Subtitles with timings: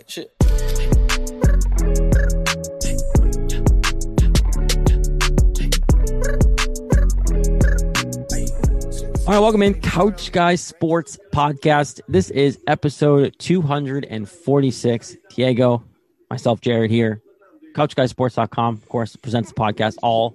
[0.00, 0.32] Hey, shit.
[9.26, 12.00] All right, welcome in Couch Guys Sports Podcast.
[12.08, 15.16] This is episode 246.
[15.34, 15.84] Diego,
[16.30, 17.20] myself, Jared here.
[17.74, 19.96] CouchGuysSports.com, of course, presents the podcast.
[20.02, 20.34] All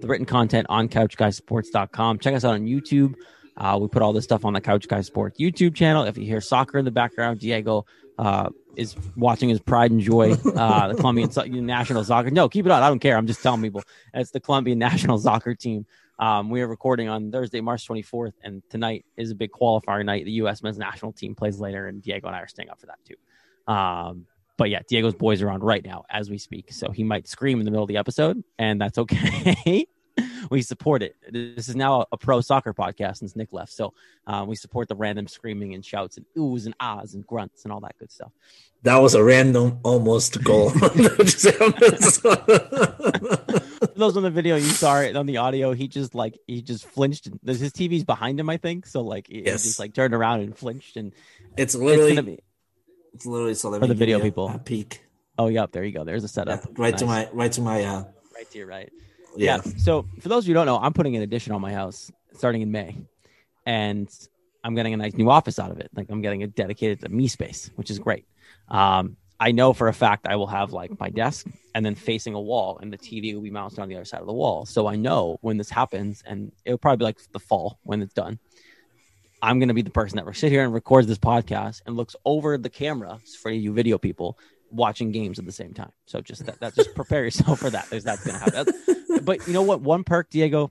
[0.00, 2.20] the written content on CouchGuysSports.com.
[2.20, 3.14] Check us out on YouTube.
[3.56, 6.04] Uh, we put all this stuff on the Couch Guys Sports YouTube channel.
[6.04, 7.84] If you hear soccer in the background, Diego
[8.20, 8.50] uh,
[8.80, 12.30] is watching his pride and joy, uh, the Colombian so- national soccer.
[12.30, 12.82] No, keep it on.
[12.82, 13.16] I don't care.
[13.16, 13.82] I'm just telling people
[14.14, 15.84] it's the Colombian national soccer team.
[16.18, 20.24] Um, we are recording on Thursday, March 24th, and tonight is a big qualifier night.
[20.24, 20.62] The U.S.
[20.62, 23.72] men's national team plays later, and Diego and I are staying up for that too.
[23.72, 24.26] Um,
[24.56, 27.58] but yeah, Diego's boys are on right now as we speak, so he might scream
[27.58, 29.86] in the middle of the episode, and that's okay.
[30.50, 31.16] we support it.
[31.30, 33.94] This is now a, a, pro soccer podcast since Nick left, so
[34.26, 37.72] uh, we support the random screaming and shouts and oohs and ahs and grunts and
[37.72, 38.32] all that good stuff.
[38.82, 40.70] That was a random almost goal.
[43.94, 45.72] those on the video, you saw it on the audio.
[45.72, 47.28] He just like he just flinched.
[47.44, 48.86] His TV's behind him, I think.
[48.86, 49.64] So like he Yes.
[49.64, 50.96] just like turned around and flinched.
[50.96, 51.12] And
[51.56, 52.38] it's literally it's be.
[53.12, 54.48] it's literally so For the video people.
[54.48, 55.04] a peek.
[55.38, 55.72] Oh, yep.
[55.72, 56.04] There you go.
[56.04, 56.78] There's a Yeah, setup.
[56.78, 58.04] right to my right to my uh
[58.34, 58.90] right to your right.
[59.36, 59.60] Yeah.
[59.64, 59.72] Yeah.
[59.78, 62.10] So for those of you who don't know, I'm putting an addition on my house
[62.34, 62.96] starting in May,
[63.66, 64.08] and
[64.64, 65.90] I'm getting a nice new office out of it.
[65.94, 68.26] Like I'm getting a dedicated to me space, which is great.
[68.68, 72.34] Um, I know for a fact I will have like my desk and then facing
[72.34, 74.66] a wall, and the TV will be mounted on the other side of the wall.
[74.66, 78.12] So I know when this happens, and it'll probably be like the fall when it's
[78.12, 78.38] done.
[79.42, 81.96] I'm going to be the person that will sit here and records this podcast and
[81.96, 84.38] looks over the camera for you video people
[84.70, 85.92] watching games at the same time.
[86.04, 87.88] So just that, that just prepare yourself for that.
[87.88, 88.64] There's that's going to happen.
[88.66, 89.80] That's- but you know what?
[89.80, 90.70] One perk, Diego,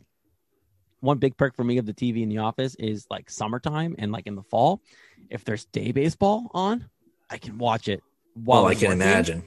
[1.01, 4.11] one big perk for me of the TV in the office is like summertime and
[4.11, 4.81] like in the fall.
[5.29, 6.89] If there's day baseball on,
[7.29, 8.01] I can watch it
[8.33, 9.43] while Well, I can working, imagine.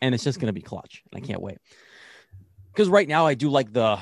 [0.00, 1.02] and it's just going to be clutch.
[1.12, 1.58] And I can't wait.
[2.72, 3.98] Because right now I do like the,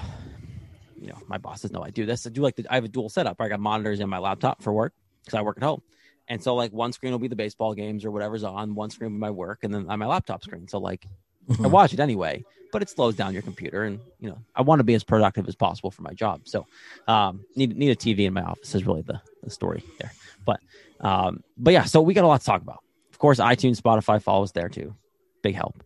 [1.00, 2.26] you know, my bosses know I do this.
[2.26, 3.40] I do like the, I have a dual setup.
[3.40, 4.92] I got monitors in my laptop for work
[5.24, 5.82] because I work at home.
[6.28, 9.10] And so like one screen will be the baseball games or whatever's on, one screen
[9.12, 10.66] will be my work, and then on my laptop screen.
[10.68, 11.06] So like
[11.50, 11.70] I Mhm.
[11.70, 14.84] watch it anyway, but it slows down your computer, and you know I want to
[14.84, 16.42] be as productive as possible for my job.
[16.44, 16.66] So
[17.06, 20.12] um, need need a TV in my office is really the, the story there.
[20.44, 20.60] But
[21.00, 22.82] um, but yeah, so we got a lot to talk about.
[23.12, 24.94] Of course, iTunes, Spotify follows there too,
[25.42, 25.82] big help.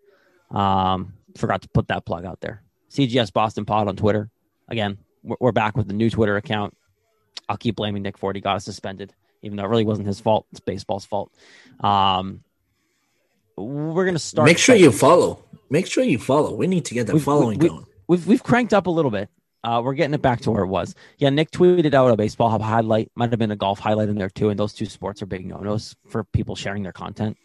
[0.50, 2.62] Um, forgot to put that plug out there.
[2.90, 4.30] CGS Boston Pod on Twitter.
[4.68, 6.74] Again, we're, we're back with the new Twitter account.
[7.48, 8.34] I'll keep blaming Nick Ford.
[8.36, 10.46] He got us suspended, even though it really wasn't his fault.
[10.52, 11.32] It's baseball's fault.
[11.80, 12.42] Um,
[13.56, 14.46] we're gonna start.
[14.46, 15.42] Make sure you follow.
[15.70, 16.54] Make sure you follow.
[16.54, 17.84] We need to get that We've- following we- going.
[18.06, 19.28] we've we've cranked up a little bit.
[19.64, 20.94] Uh, we're getting it back to where it was.
[21.18, 23.10] Yeah, Nick tweeted out a baseball hub highlight.
[23.16, 24.50] Might have been a golf highlight in there too.
[24.50, 27.36] And those two sports are big no nos for people sharing their content.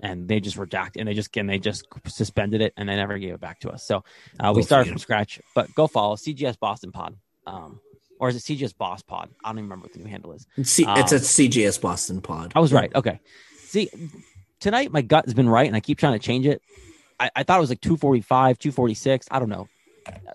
[0.00, 3.18] And they just reject and they just and they just suspended it and they never
[3.18, 3.86] gave it back to us.
[3.86, 4.02] So
[4.40, 5.40] uh, we started from scratch.
[5.54, 7.80] But go follow CGS Boston Pod, um,
[8.18, 9.30] or is it CGS Boss Pod?
[9.44, 10.46] I don't even remember what the new handle is.
[10.62, 12.52] C- it's a Um, CGS Boston pod.
[12.54, 12.94] I was right.
[12.94, 13.20] Okay.
[13.58, 13.88] See,
[14.60, 16.60] tonight my gut has been right, and I keep trying to change it.
[17.18, 19.28] I, I thought it was like 245, 246.
[19.30, 19.68] I don't know.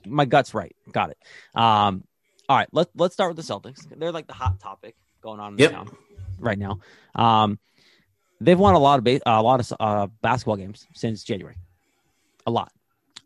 [0.06, 0.76] My gut's right.
[0.92, 1.18] Got it.
[1.56, 2.04] Um,
[2.50, 2.68] all right.
[2.72, 3.88] Let's let's start with the Celtics.
[3.98, 5.72] They're like the hot topic going on in Yep.
[5.72, 5.98] town
[6.40, 6.80] right now.
[7.16, 7.60] Um,
[8.42, 11.56] they've won a lot of ba- a lot of uh, basketball games since January.
[12.48, 12.72] A lot.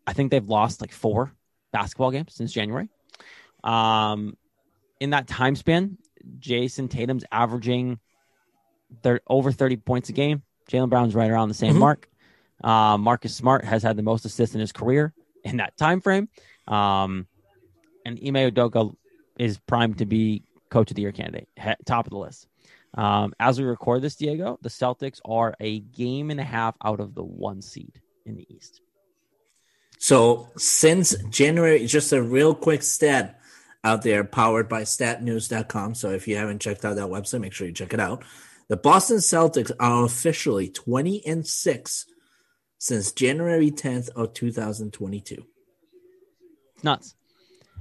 [0.06, 1.32] I think they've lost like four
[1.72, 2.90] basketball games since January.
[3.64, 4.38] Um,
[5.00, 5.98] in that time span,
[6.40, 8.00] Jayson Tatum's averaging
[9.02, 10.44] they're over 30 points a game.
[10.70, 11.80] Jaylen Brown's right around the same Mhm.
[11.80, 12.10] mark.
[12.64, 16.30] Uh, Marcus Smart has had the most assists in his career in that time frame.
[16.68, 17.28] Um,
[18.06, 18.96] and Ime Udoka
[19.38, 22.48] is primed to be coach of the year candidate, he- top of the list.
[22.96, 27.00] Um, as we record this, Diego, the Celtics are a game and a half out
[27.00, 28.82] of the one seed in the East.
[29.98, 33.40] So since January, just a real quick stat
[33.84, 35.96] out there, powered by statnews.com.
[35.96, 38.24] So if you haven't checked out that website, make sure you check it out.
[38.68, 42.06] The Boston Celtics are officially 20 and 6
[42.78, 45.46] since January 10th of 2022.
[46.84, 47.16] Nuts.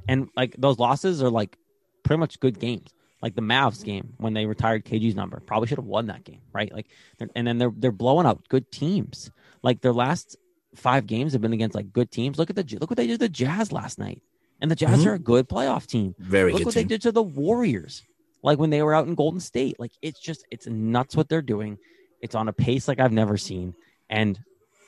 [0.08, 1.56] And like those losses are like
[2.02, 2.90] pretty much good games.
[3.22, 6.40] Like the Mavs game when they retired KG's number, probably should have won that game,
[6.52, 6.70] right?
[6.72, 6.86] Like,
[7.34, 9.30] and then they're they're blowing up good teams.
[9.62, 10.36] Like their last
[10.74, 12.38] five games have been against like good teams.
[12.38, 14.20] Look at the look what they did to the Jazz last night,
[14.60, 15.06] and the Jazz Mhm.
[15.06, 16.14] are a good playoff team.
[16.18, 16.82] Very Look good what team.
[16.82, 18.02] they did to the Warriors,
[18.42, 19.80] like when they were out in Golden State.
[19.80, 21.78] Like it's just it's nuts what they're doing.
[22.20, 23.74] It's on a pace like I've never seen,
[24.10, 24.38] and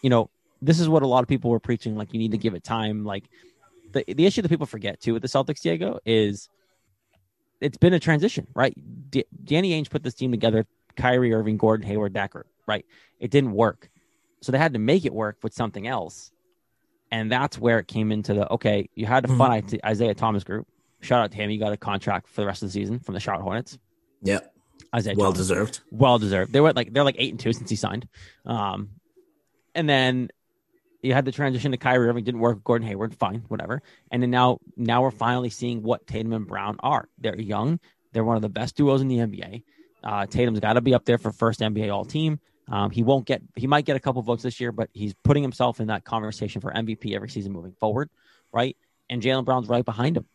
[0.03, 0.31] you know
[0.63, 1.97] this is what a lot of people were preaching.
[1.97, 3.05] Like you need to give it time.
[3.05, 3.25] Like
[3.93, 6.49] the the issue that people forget too with the Celtics, Diego, is
[7.61, 8.75] it's been a transition, right?
[9.11, 10.67] D- Danny Ainge put this team together:
[10.97, 12.47] Kyrie Irving, Gordon Hayward, Decker.
[12.67, 12.85] right?
[13.21, 13.89] It didn't work.
[14.43, 16.31] So they had to make it work with something else.
[17.11, 19.39] And that's where it came into the okay, you had to Mhm.
[19.39, 20.67] fund Isaiah Thomas group.
[21.01, 21.49] Shout out to him.
[21.51, 23.79] He got a contract for the rest of the season from the Charlotte Hornets.
[24.23, 24.41] Yeah,
[24.95, 25.81] Isaiah well Thomas deserved.
[25.93, 26.53] well deserved.
[26.53, 28.09] They were like they're like eight and two since he signed.
[28.45, 28.91] Um,
[29.77, 30.31] and then
[31.03, 33.83] you had the transition to Kyrie Irving didn't work Gordon Hayward, fine, whatever.
[34.11, 37.09] And then now now we're finally seeing what Tatum and Brown are.
[37.19, 37.79] They're young.
[38.13, 39.63] They're one of the best duos in the NBA.
[40.03, 42.41] Uh, Tatum's got to be up there for first NBA All Team.
[42.69, 45.43] Um, he won't get he might get a couple votes this year, but he's putting
[45.43, 48.11] himself in that conversation for MVP every season moving forward,
[48.53, 48.77] right?
[49.09, 50.27] And Jaylen Brown's right behind him.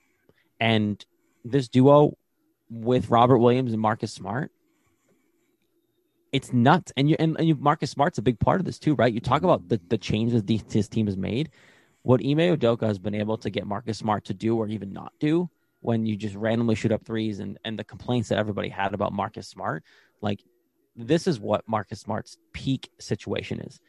[0.60, 1.04] And
[1.44, 2.18] this duo
[2.70, 4.52] with Robert Williams and Marcus Smart,
[6.32, 6.92] it's nuts.
[6.96, 9.14] And you and, and you, Marcus Smart's a big part of this too, right?
[9.14, 11.50] You talk about the the changes the, his team has made.
[12.04, 15.14] What Ime Udoka has been able to get Marcus Smart to do or even not
[15.20, 15.50] do
[15.82, 19.14] when you just randomly shoot up threes and and the complaints that everybody had about
[19.14, 19.84] Marcus Smart,
[20.22, 20.42] like
[20.96, 23.80] this is what Marcus Smart's peak situation is.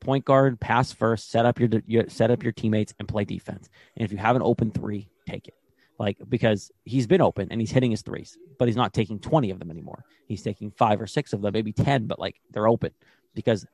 [0.00, 3.68] Point guard, pass first, set up your, your set up your teammates and play defense.
[3.96, 5.54] And if you have an open three, take it.
[5.98, 9.50] Like because he's been open and he's hitting his threes, but he's not taking 20
[9.50, 10.04] of them anymore.
[10.26, 12.92] He's taking 5 or 6 of them, maybe 10, but like they're open.
[13.34, 13.66] Because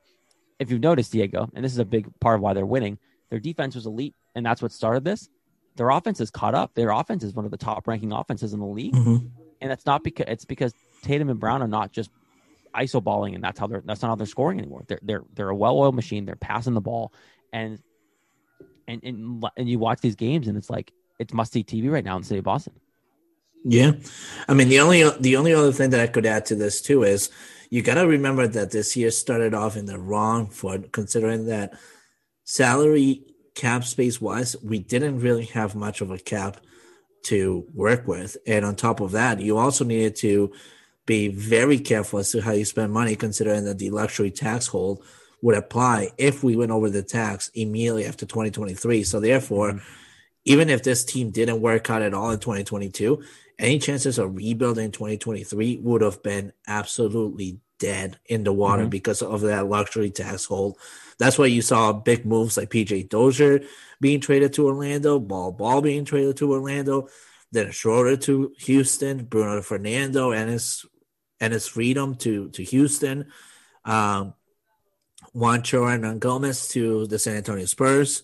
[0.59, 2.99] if you've noticed Diego, and this is a big part of why they're winning,
[3.29, 5.29] their defense was elite and that's what started this.
[5.75, 6.73] Their offense is caught up.
[6.75, 8.93] Their offense is one of the top ranking offenses in the league.
[8.93, 9.29] Mhm.
[9.61, 12.09] And that's not because it's because Tatum and Brown are not just
[12.75, 14.83] iso balling and that's how they're that's not how they're scoring anymore.
[14.87, 16.25] They're they're they're a well-oiled machine.
[16.25, 17.13] They're passing the ball
[17.53, 17.79] and
[18.87, 22.03] and and, and you watch these games and it's like it's must see TV right
[22.03, 22.73] now in the city of Boston.
[23.65, 23.91] Yeah,
[24.47, 27.03] I mean the only the only other thing that I could add to this too
[27.03, 27.29] is
[27.69, 31.77] you got to remember that this year started off in the wrong foot, considering that
[32.45, 33.23] salary
[33.53, 36.57] cap space wise, we didn't really have much of a cap
[37.23, 40.51] to work with, and on top of that, you also needed to
[41.05, 45.03] be very careful as to how you spend money, considering that the luxury tax hold
[45.41, 49.03] would apply if we went over the tax immediately after 2023.
[49.03, 49.85] So therefore, mm-hmm.
[50.45, 53.21] Even if this team didn't work out at all in 2022,
[53.57, 58.89] any chances of rebuilding in 2023 would have been absolutely dead in the water Mhm.
[58.89, 60.77] because of that luxury tax hold.
[61.17, 63.61] That's why you saw big moves like PJ Dozier
[64.01, 67.09] being traded to Orlando, Bol Bol being traded to Orlando,
[67.51, 70.85] then Schroeder to Houston, Bruno Fernando and his
[71.41, 73.31] and his freedom to to Houston,
[73.85, 74.33] um,
[75.35, 78.23] Juancho Hernangomez to the San Antonio Spurs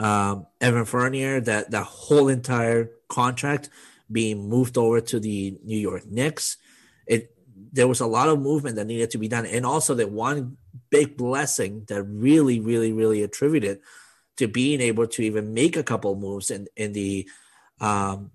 [0.00, 3.68] um, Evan Fournier, that that whole entire contract
[4.10, 6.56] being moved over to the New York Knicks.
[7.06, 7.34] It
[7.72, 10.56] there was a lot of movement that needed to be done, and also that one
[10.90, 13.80] big blessing that really, really, really attributed
[14.38, 17.28] to being able to even make a couple moves in in the
[17.80, 18.30] um,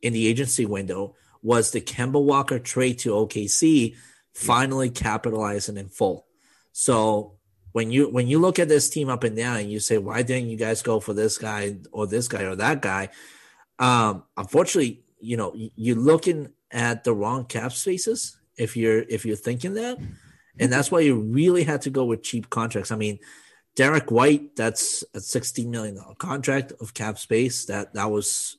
[0.00, 3.96] in the agency window was the Kemba Walker trade to OKC
[4.32, 6.26] finally capitalizing in full.
[6.72, 7.34] So
[7.72, 10.22] when you when you look at this team up and down and you say why
[10.22, 13.08] didn't you guys go for this guy or this guy or that guy?
[13.78, 19.36] Um unfortunately you know you're looking at the wrong cap spaces if you're if you're
[19.36, 19.98] thinking that.
[20.58, 22.92] And that's why you really had to go with cheap contracts.
[22.92, 23.18] I mean
[23.74, 28.58] derrick white that's a 16 million dollar contract of cap space that that was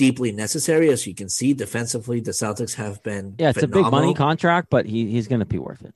[0.00, 0.88] deeply necessary.
[0.88, 4.68] As you can see defensively the celtics have been Yeah, it's a big money contract,
[4.70, 5.94] but he, he's going to be worth it.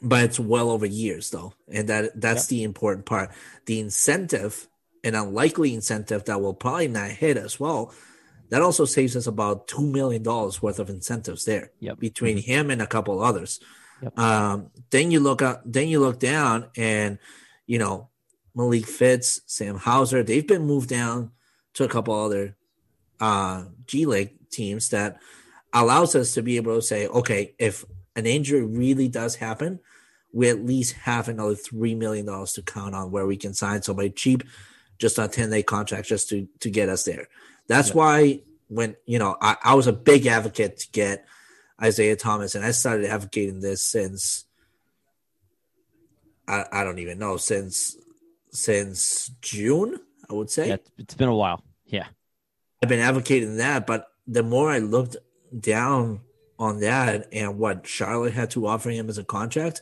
[0.00, 1.54] But it's well over years though.
[1.72, 3.30] And that that's the important part.
[3.66, 4.68] The incentive
[5.04, 7.92] an unlikely incentive that will probably not hit as well
[8.50, 11.98] that also saves us about two million dollars worth of incentives there Yep.
[12.00, 13.60] between him and a couple others.
[14.02, 14.18] Yep.
[14.18, 17.18] um, then you look up then you look down and
[17.66, 18.08] you know
[18.54, 21.30] malik fitts sam hauser they've been moved down
[21.74, 22.56] to a couple other
[23.20, 25.18] uh g league teams that
[25.72, 27.84] allows us to be able to say okay if
[28.18, 29.80] an injury really does happen
[30.32, 33.80] we at least have another three million dollars to count on where we can sign
[33.80, 34.42] somebody cheap,
[34.98, 37.28] just on ten day contract, just to to get us there.
[37.66, 37.94] That's Yeah.
[37.94, 41.24] why when you know I, I was a big advocate to get
[41.82, 44.44] Isaiah Thomas, and I started advocating this since
[46.46, 47.96] I, I don't even know since
[48.50, 49.98] since June
[50.28, 51.62] I would say Yeah, it's been a while.
[51.86, 52.06] Yeah.
[52.82, 55.16] I've been advocating that, but the more I looked
[55.58, 56.20] down
[56.58, 59.80] on that and what Charlotte had to offer him as a contract,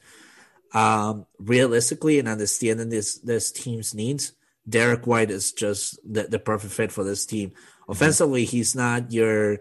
[0.74, 4.32] um, realistically and understanding this this team's needs,
[4.68, 7.52] Derrick White is just the, the perfect fit for this team.
[7.88, 9.58] Offensively, he's not your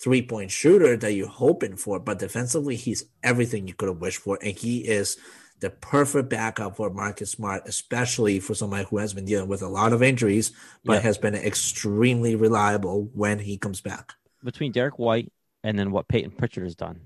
[0.00, 4.18] three point shooter that you're hoping for, but defensively, he's everything you could have wished
[4.18, 5.16] for, and he is
[5.60, 9.68] the perfect backup for Marcus Smart, especially for somebody who has been dealing with a
[9.68, 10.50] lot of injuries,
[10.84, 11.00] but Yeah.
[11.02, 14.12] has been extremely reliable when he comes back.
[14.42, 15.32] Between Derrick White
[15.64, 17.00] and then what Payton Pritchard has done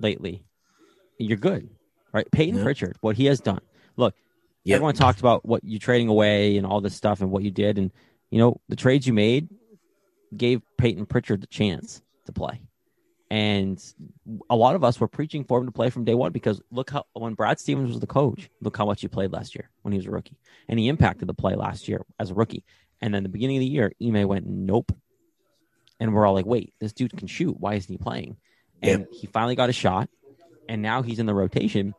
[0.00, 0.44] lately,
[1.18, 1.68] you're good,
[2.12, 2.30] right?
[2.30, 2.62] Payton Yeah.
[2.62, 3.60] Pritchard, what he has done.
[3.96, 4.14] Look,
[4.64, 4.76] Yep.
[4.76, 7.78] everyone talked about what you trading away and all this stuff and what you did,
[7.78, 7.90] and
[8.30, 9.48] you know the trades you made
[10.36, 12.60] gave Payton Pritchard the chance to play.
[13.30, 13.82] And
[14.48, 16.90] a lot of us were preaching for him to play from day one because look
[16.90, 19.92] how when Brad Stevens was the coach, look how much he played last year when
[19.92, 22.64] he was a rookie, and he impacted the play last year as a rookie.
[23.00, 24.92] And then the beginning of the year, Ime went nope,
[26.04, 27.58] and we're all like, wait, this dude can shoot.
[27.58, 28.36] Why isn't he playing?
[28.82, 30.10] And he finally got a shot,
[30.68, 31.94] and now he's in the rotation.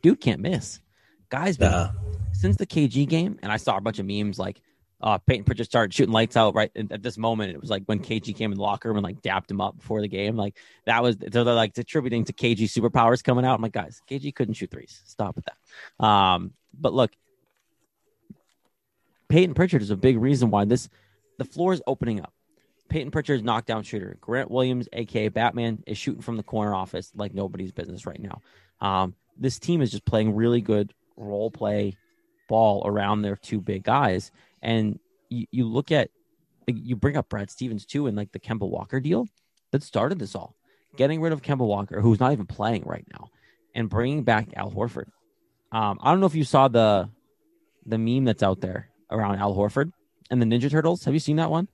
[0.00, 0.80] Dude can't miss.
[1.28, 1.90] Guys, been Nah.
[2.32, 4.60] since the KG game, and I saw a bunch of memes like
[5.00, 7.52] uh, Payton Pritchard started shooting lights out right at at this moment.
[7.52, 9.76] It was like when KG came in the locker room and like dapped him up
[9.78, 10.36] before the game.
[10.36, 13.56] Like that was so they're like attributing to KG superpowers coming out.
[13.56, 15.02] I'm like, guys, KG couldn't shoot threes.
[15.06, 16.04] Stop with that.
[16.06, 17.10] Um, but look,
[19.28, 20.88] Payton Pritchard is a big reason why this
[21.38, 22.32] the floor is opening up.
[22.88, 24.16] Payton Pritchard's knockdown shooter.
[24.20, 28.40] Grant Williams, aka Batman, is shooting from the corner office like nobody's business right now.
[28.80, 31.96] Um, this team is just playing really good role play
[32.48, 34.30] ball around their two big guys.
[34.62, 36.10] And you, you look at
[36.66, 39.26] you bring up Brad Stevens too, and like the Kemba Walker deal
[39.70, 40.54] that started this all.
[40.96, 43.28] Getting rid of Kemba Walker, who's not even playing right now,
[43.74, 45.08] and bringing back Al Horford.
[45.70, 47.08] Um, I don't know if you saw the
[47.84, 49.92] the meme that's out there around Al Horford
[50.30, 51.04] and the Ninja Turtles.
[51.04, 51.68] Have you seen that one?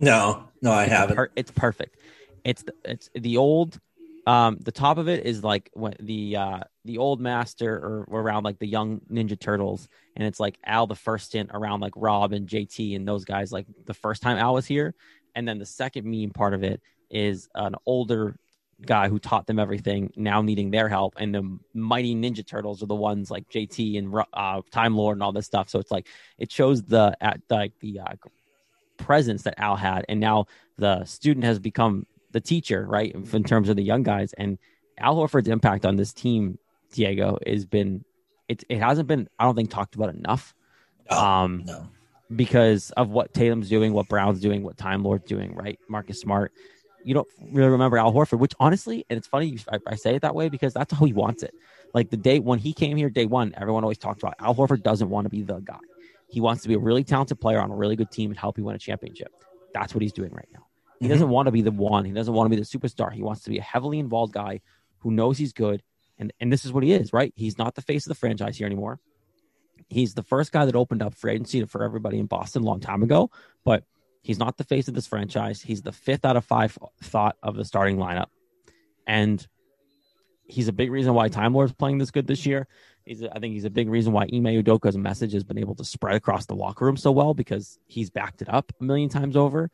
[0.00, 1.16] No, no, I It's haven't.
[1.16, 1.96] per- it's perfect.
[2.44, 3.78] It's the, it's the old.
[4.26, 8.20] Um, the top of it is like what the uh the old master or, or
[8.22, 9.86] around like the young Ninja Turtles,
[10.16, 13.52] and it's like Al the first stint around like Rob and JT and those guys
[13.52, 14.94] like the first time Al was here,
[15.34, 18.36] and then the second meme part of it is an older
[18.84, 22.86] guy who taught them everything now needing their help and the mighty ninja turtles are
[22.86, 26.08] the ones like jt and uh, time lord and all this stuff so it's like
[26.38, 28.12] it shows the at like the uh,
[28.98, 30.46] presence that al had and now
[30.76, 34.58] the student has become the teacher right in terms of the young guys and
[34.98, 36.58] al horford's impact on this team
[36.92, 38.04] diego has been
[38.48, 40.54] it, it hasn't been i don't think talked about enough
[41.10, 41.88] Oh, um no.
[42.34, 45.78] because of what Tatum's doing, what Brown's doing, what Time Lord's doing, right?
[45.86, 46.50] Marcus Smart.
[47.04, 50.14] You don't really remember Al Horford, which honestly, and it's funny you- I, I say
[50.14, 51.54] it that way because that's how he wants it.
[51.92, 54.82] Like the day when he came here, day one, everyone always talked about Al Horford
[54.82, 55.76] doesn't want to be the guy.
[56.28, 58.58] He wants to be a really talented player on a really good team and help
[58.58, 59.32] you win a championship.
[59.72, 60.66] That's what he's doing right now.
[61.00, 61.10] He Mhm.
[61.10, 62.04] doesn't want to be the one.
[62.04, 63.12] He doesn't want to be the superstar.
[63.12, 64.60] He wants to be a heavily involved guy
[64.98, 65.82] who knows he's good.
[66.18, 67.32] And and this is what he is, right?
[67.36, 69.00] He's not the face of the franchise here anymore.
[69.88, 72.80] He's the first guy that opened up free agency for everybody in Boston a long
[72.80, 73.30] time ago,
[73.64, 73.84] but
[74.22, 75.60] he's not the face of this franchise.
[75.60, 78.28] He's the fifth out of five thought of the starting lineup.
[79.06, 79.46] And
[80.46, 82.66] he's a big reason why Time Lord's playing this good this year.
[83.04, 85.74] He's a, I think he's a big reason why Ime Udoka's message has been able
[85.74, 89.08] to spread across the locker room so well because he's backed it up a million
[89.10, 89.70] times over.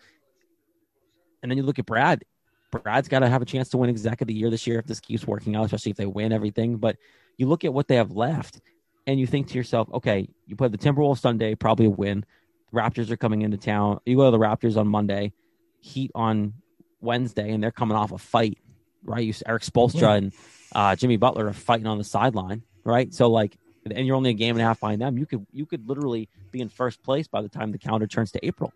[1.42, 2.24] And then you look at Brad.
[2.70, 4.86] Brad's got to have a chance to win exec of the year this year if
[4.86, 6.76] this keeps working out, especially if they win everything.
[6.76, 6.96] But
[7.36, 8.60] you look at what they have left
[9.06, 12.24] and you think to yourself, okay, you play the Timberwolves Sunday, probably a win.
[12.72, 14.00] Raptors are coming into town.
[14.06, 15.32] You go to the Raptors on Monday,
[15.80, 16.54] Heat on
[17.00, 18.58] Wednesday, and they're coming off a fight,
[19.02, 19.24] right?
[19.24, 20.14] You Erik Spoelstra Yeah.
[20.14, 20.32] and
[20.72, 23.12] uh, Jimmy Butler are fighting on the sideline, right?
[23.14, 23.56] So like,
[23.90, 25.16] and you're only a game and a half behind them.
[25.18, 28.30] You could you could literally be in first place by the time the calendar turns
[28.32, 28.72] to April.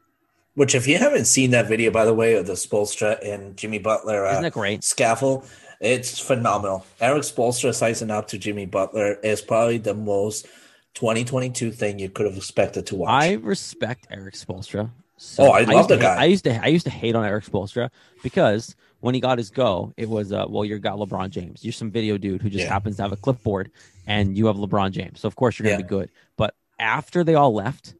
[0.55, 3.79] Which, if you haven't seen that video, by the way, of the Spoelstra and Jimmy
[3.81, 4.85] Butler uh, Isn't that great?
[4.85, 5.49] scaffold,
[5.81, 6.87] it's phenomenal.
[7.01, 10.47] Erik Spoelstra sizing up to Jimmy Butler is probably the most
[10.95, 13.11] 2022 thing you could have expected to watch.
[13.11, 14.91] I respect Erik Spoelstra.
[15.17, 16.21] So Oh, I love used the to guy.
[16.23, 17.91] I used to I used to hate on Erik Spoelstra
[18.23, 21.65] because when he got his go, it was uh, well, you got LeBron James.
[21.65, 22.73] You're some video dude who just Yeah.
[22.73, 23.71] happens to have a clipboard,
[24.07, 25.21] and you have LeBron James.
[25.21, 25.83] So of course you're gonna Yeah.
[25.83, 26.11] be good.
[26.37, 27.95] But after they all left,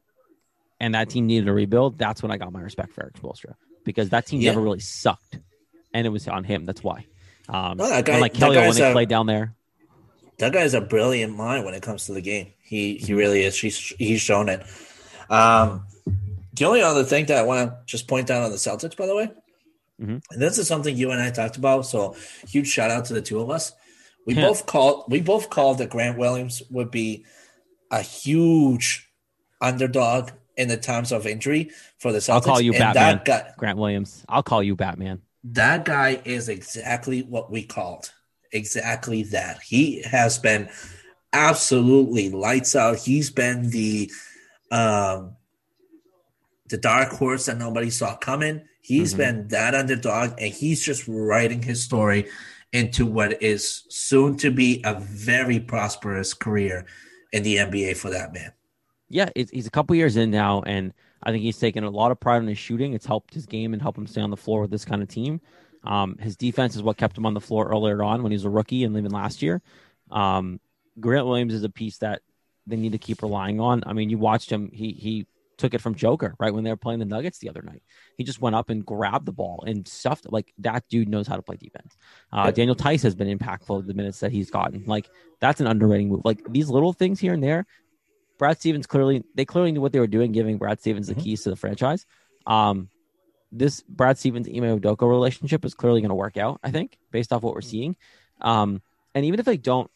[0.79, 3.55] and that team needed a rebuild, that's when I got my respect for Erik Spoelstra
[3.85, 4.51] because that team Yeah.
[4.51, 5.39] never really sucked,
[5.93, 6.65] and it was on him.
[6.65, 7.05] That's why.
[7.47, 9.53] Um, No, that guy- and like Kelly when they a- played down there.
[10.39, 12.47] that guy's a brilliant mind when it comes to the game.
[12.61, 13.57] He he really is.
[13.59, 14.61] He's he's shown it.
[15.29, 15.85] Um,
[16.53, 19.05] the only other thing that I want to just point out on the Celtics, by
[19.05, 19.29] the way,
[20.01, 20.21] Mhm.
[20.31, 21.85] and this is something you and I talked about.
[21.85, 22.15] So
[22.47, 23.71] huge shout out to the two of us.
[24.25, 24.47] We Yeah.
[24.47, 27.25] both called we both called that Grant Williams would be
[27.91, 29.07] a huge
[29.61, 32.29] underdog in the times of injury for the Celtics.
[32.33, 33.15] I'll call you and Batman.
[33.17, 34.23] That guy, Grant Williams.
[34.29, 35.21] I'll call you Batman.
[35.43, 38.11] that guy is exactly what we called.
[38.51, 39.61] Exactly that.
[39.61, 40.69] He has been
[41.33, 42.97] absolutely lights out.
[42.97, 44.11] He's been the
[44.71, 45.35] um
[46.67, 48.61] the dark horse that nobody saw coming.
[48.81, 49.17] He's Mhm.
[49.17, 52.27] been that underdog and he's just writing his story
[52.75, 56.85] into what is soon to be a very prosperous career
[57.31, 58.51] in the NBA for that man.
[59.09, 62.19] yeah, he's a couple years in now, and I think he's taken a lot of
[62.19, 62.93] pride in his shooting.
[62.93, 65.07] It's helped his game and helped him stay on the floor with this kind of
[65.07, 65.39] team.
[65.85, 68.45] Um, his defense is what kept him on the floor earlier on when he was
[68.45, 69.61] a rookie and even last year.
[70.11, 70.59] Um,
[70.99, 72.21] Grant Williams is a piece that
[72.67, 73.83] they need to keep relying on.
[73.85, 76.77] I mean, you watched him; he he took it from Joker right when they were
[76.77, 77.81] playing the Nuggets the other night.
[78.17, 80.83] He just went up and grabbed the ball and stuffed like that.
[80.89, 81.97] Dude knows how to play defense.
[82.31, 84.83] Uh, Daniel Theis has been impactful the minutes that he's gotten.
[84.85, 85.09] Like
[85.39, 86.21] that's an underrating move.
[86.23, 87.65] Like these little things here and there.
[88.37, 91.19] Brad Stevens clearly they clearly knew what they were doing, giving Brad Stevens mm-hmm.
[91.19, 92.05] the keys to the franchise.
[92.45, 92.89] Um,
[93.51, 96.59] this Brad Stevens Ime Udoka relationship is clearly going to work out.
[96.63, 97.95] I think based off what we're seeing.
[98.41, 98.81] Um,
[99.13, 99.89] and even if they don't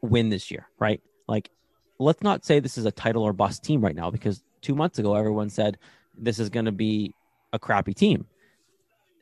[0.00, 1.02] win this year, right?
[1.26, 1.50] Like
[1.98, 4.98] let's not say this is a title or bust team right now because two months
[4.98, 5.78] ago everyone said
[6.16, 7.14] this is going to be
[7.52, 8.26] a crappy team.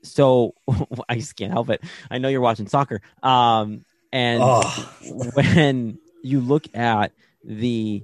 [0.02, 0.54] So
[1.08, 1.82] I just can't help it.
[2.10, 4.92] I know you're watching soccer, um, and oh.
[5.34, 7.12] when you look at
[7.44, 8.02] the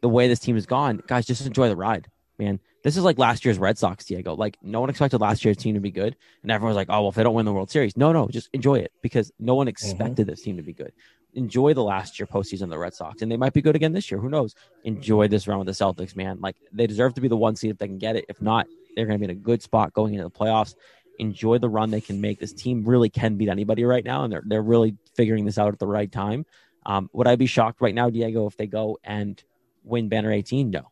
[0.00, 2.08] the way this team has gone, guys, just enjoy the ride,
[2.38, 2.60] man.
[2.82, 4.34] This is like last year's Red Sox, Diego.
[4.34, 7.02] Like no one expected last year's team to be good, and everyone was like, "Oh,
[7.02, 9.54] well, if they don't win the World Series, no, no, just enjoy it," because no
[9.54, 9.70] one mm-hmm.
[9.70, 10.30] expected mm-hmm.
[10.30, 10.92] this team to be good
[11.34, 13.92] enjoy the last year postseason of the Red Sox, and they might be good again
[13.92, 14.20] this year.
[14.20, 14.54] Who knows?
[14.84, 16.40] Enjoy this run with the Celtics, man.
[16.40, 18.26] Like they deserve to be the one seed if they can get it.
[18.28, 20.74] If not, they're going to be in a good spot going into the playoffs.
[21.18, 22.40] Enjoy the run they can make.
[22.40, 25.72] This team really can beat anybody right now, and they're they're really figuring this out
[25.72, 26.46] at the right time.
[26.86, 29.42] Um, would I be shocked right now, Diego, if they go and
[29.84, 30.70] win banner 18?
[30.70, 30.90] No,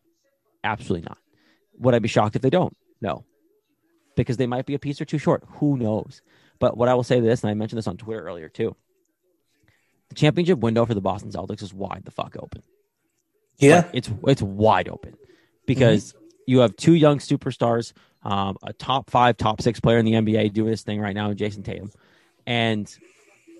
[0.62, 1.18] absolutely not.
[1.78, 2.76] Would I be shocked if they don't?
[3.00, 3.24] No,
[4.16, 5.44] because they might be a piece or two short.
[5.58, 6.22] Who knows?
[6.58, 8.76] But what I will say this, and I mentioned this on Twitter earlier too
[10.08, 12.62] the championship window for the Boston Celtics is wide the fuck open.
[13.58, 15.16] Yeah, like, it's it's wide open
[15.66, 16.24] because mm-hmm.
[16.46, 17.92] you have two young superstars,
[18.22, 21.32] um, a top five, top six player in the NBA doing this thing right now,
[21.32, 21.90] Jayson Tatum,
[22.46, 22.92] and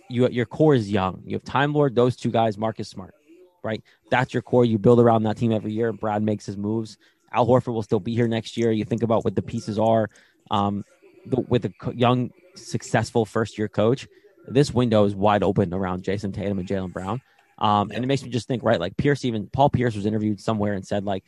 [0.09, 1.23] you your core is young.
[1.27, 3.15] You have Time Lord, those two guys, Marcus Smart,
[3.63, 3.83] right?
[4.11, 4.65] That's your core.
[4.65, 5.93] You build around that team every year.
[5.93, 6.97] Brad makes his moves.
[7.33, 8.73] Al Horford will still be here next year.
[8.73, 10.09] You think about what the pieces are.
[10.51, 10.85] Um,
[11.27, 14.07] the, with a young, successful first year coach,
[14.47, 17.21] this window is wide open around Jayson Tatum and Jaylen Brown.
[17.59, 18.81] Um, and it makes me just think, right?
[18.81, 21.25] Like Pierce, even Paul Pierce was interviewed somewhere and said, like,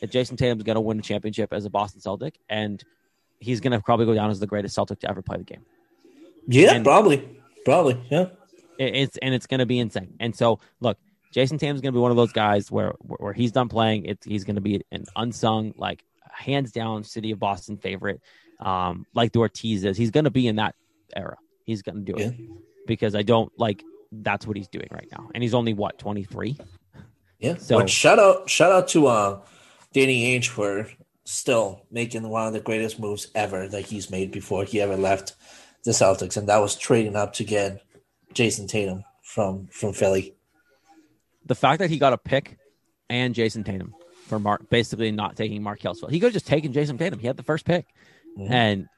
[0.00, 2.82] that Jayson Tatum's going to win a championship as a Boston Celtic, and
[3.38, 5.64] he's going to probably go down as the greatest Celtic to ever play the game.
[6.46, 7.26] Yeah, and probably,
[7.64, 8.26] probably, yeah.
[8.78, 10.16] It's and it's going to be insane.
[10.18, 10.98] And so, look,
[11.34, 14.04] Jayson Tatum's going to be one of those guys where where he's done playing.
[14.04, 18.20] It's he's going to be an unsung, like hands down, city of Boston favorite,
[18.60, 19.96] um, like the Ortiz is.
[19.96, 20.76] He's going to be in that
[21.16, 21.36] era.
[21.64, 22.34] He's going to do it
[22.86, 26.22] because I don't like that's what he's doing right now, and he's only what twenty
[26.22, 26.56] three.
[27.40, 27.56] Yeah.
[27.56, 29.40] So but shout out, shout out to uh,
[29.92, 30.88] Danny Ainge for
[31.24, 35.34] still making one of the greatest moves ever that he's made before he ever left
[35.84, 37.82] the Celtics, and that was trading up to get
[38.34, 40.36] Jayson Tatum from from Philly.
[41.46, 42.58] The fact that he got a pick
[43.10, 43.94] and Jayson Tatum
[44.26, 47.18] for Mark, basically not taking Markelle He could have just taken Jayson Tatum.
[47.18, 47.86] He had the first pick,
[48.38, 48.52] mm-hmm.
[48.52, 48.88] and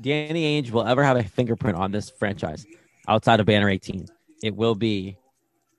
[0.00, 2.66] Danny Ainge will ever have a fingerprint on this franchise
[3.08, 4.06] outside of Banner 18.
[4.42, 5.16] It will be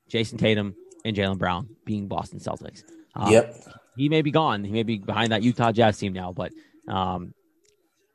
[0.09, 2.83] Jayson Tatum and Jaylen Brown being Boston Celtics.
[3.15, 3.55] Um, yep.
[3.95, 4.63] He may be gone.
[4.63, 6.51] He may be behind that Utah Jazz team now, but
[6.87, 7.33] um,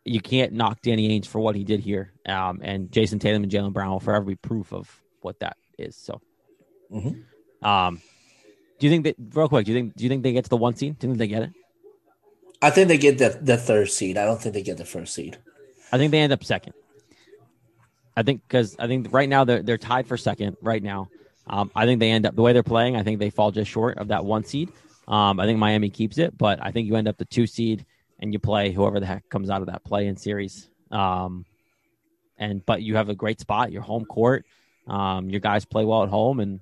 [0.05, 2.13] you can't knock Danny Ainge for what he did here.
[2.27, 4.89] Um, and Jayson Tatum and Jaylen Brown will forever be proof of
[5.21, 5.97] what that is.
[5.97, 6.21] So,
[6.93, 7.21] mm-hmm.
[7.63, 8.01] Um,
[8.79, 9.67] do you think that real quick?
[9.67, 10.99] Do you think do you think they get to the one seed?
[10.99, 11.51] Do you think they get it?
[12.63, 14.19] I think they get the the third seed.
[14.19, 15.39] I don't think they get the first seed.
[15.93, 16.75] I think they end up second.
[18.17, 21.09] I think because I think right now they're they're tied for second right now.
[21.47, 22.97] Um, I think they end up the way they're playing.
[22.97, 24.71] I think they fall just short of that one seed.
[25.07, 27.87] Um, I think Miami keeps it, but I think you end up the two seed
[28.19, 30.69] and you play whoever the heck comes out of that play in series.
[30.91, 31.45] Um,
[32.39, 34.45] and but you have a great spot, your home court.
[34.89, 36.61] Um, your guys play well at home, and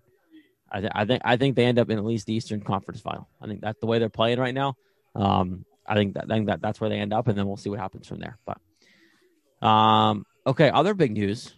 [0.75, 3.01] I, th- I think I think they end up in at least the Eastern Conference
[3.01, 3.29] final.
[3.41, 4.77] I think that's the way they're playing right now.
[5.15, 7.57] Um, I think that I think that that's where they end up, and then we'll
[7.57, 8.39] see what happens from there.
[8.45, 11.55] But um, okay, other big news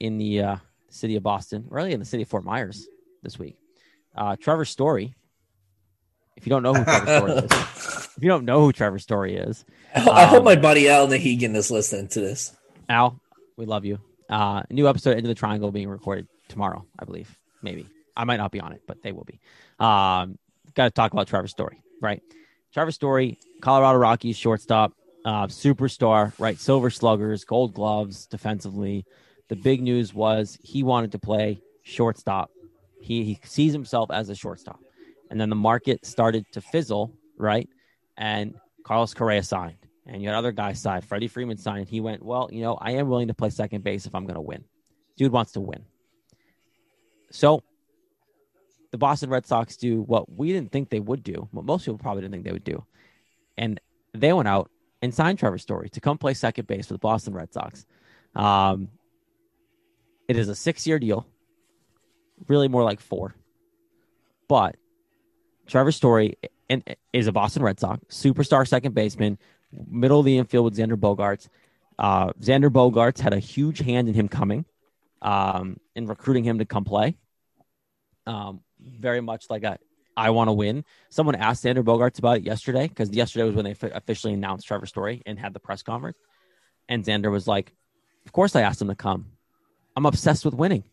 [0.00, 0.56] in the uh,
[0.90, 2.88] city of Boston, really in the city of Fort Myers
[3.22, 3.56] this week.
[4.16, 5.14] Uh, Trevor Story.
[6.36, 7.52] If you don't know who Trevor Story is,
[8.16, 11.54] if you don't know who Trevor Story is, I um, hope my buddy Al Nahegan
[11.54, 12.54] is listening to this.
[12.88, 13.20] Al,
[13.56, 14.00] we love you.
[14.28, 17.38] Uh, new episode into the Triangle being recorded tomorrow, I believe.
[17.62, 19.40] Maybe I might not be on it, but they will be.
[19.78, 20.38] Um,
[20.74, 22.22] Got to talk about Trevor Story, right?
[22.72, 24.92] Trevor Story, Colorado Rockies shortstop,
[25.24, 26.58] uh, superstar, right?
[26.58, 29.06] Silver sluggers, gold gloves defensively.
[29.48, 32.50] The big news was he wanted to play shortstop.
[33.00, 34.80] He, he sees himself as a shortstop.
[35.30, 37.68] And then the market started to fizzle, right?
[38.18, 39.78] And Carlos Correa signed.
[40.06, 41.04] And you had other guys signed.
[41.04, 41.88] Freddie Freeman signed.
[41.88, 44.36] He went, Well, you know, I am willing to play second base if I'm going
[44.36, 44.64] to win.
[45.16, 45.84] Dude wants to win.
[47.30, 47.62] So
[48.90, 51.98] the Boston Red Sox do what we didn't think they would do, what most people
[51.98, 52.84] probably didn't think they would do.
[53.56, 53.80] And
[54.14, 54.70] they went out
[55.02, 57.86] and signed Trevor Story to come play second base for the Boston Red Sox.
[58.34, 58.88] Um,
[60.28, 61.26] it is a six year deal,
[62.48, 63.34] really more like four.
[64.48, 64.76] But
[65.66, 66.36] Trevor Story
[66.68, 69.38] and is a Boston Red Sox superstar second baseman,
[69.88, 71.48] middle of the infield with Xander Bogaerts.
[71.98, 74.64] Uh, Xander Bogaerts had a huge hand in him coming,
[75.22, 77.16] um, in recruiting him to come play.
[78.26, 79.78] Um, very much like a
[80.16, 80.84] I want to win.
[81.10, 84.66] Someone asked Xander Bogaerts about it yesterday because yesterday was when they f- officially announced
[84.66, 86.16] Trevor Story and had the press conference.
[86.88, 87.74] And Xander was like,
[88.24, 89.26] "Of course, I asked him to come.
[89.94, 90.84] I'm obsessed with winning.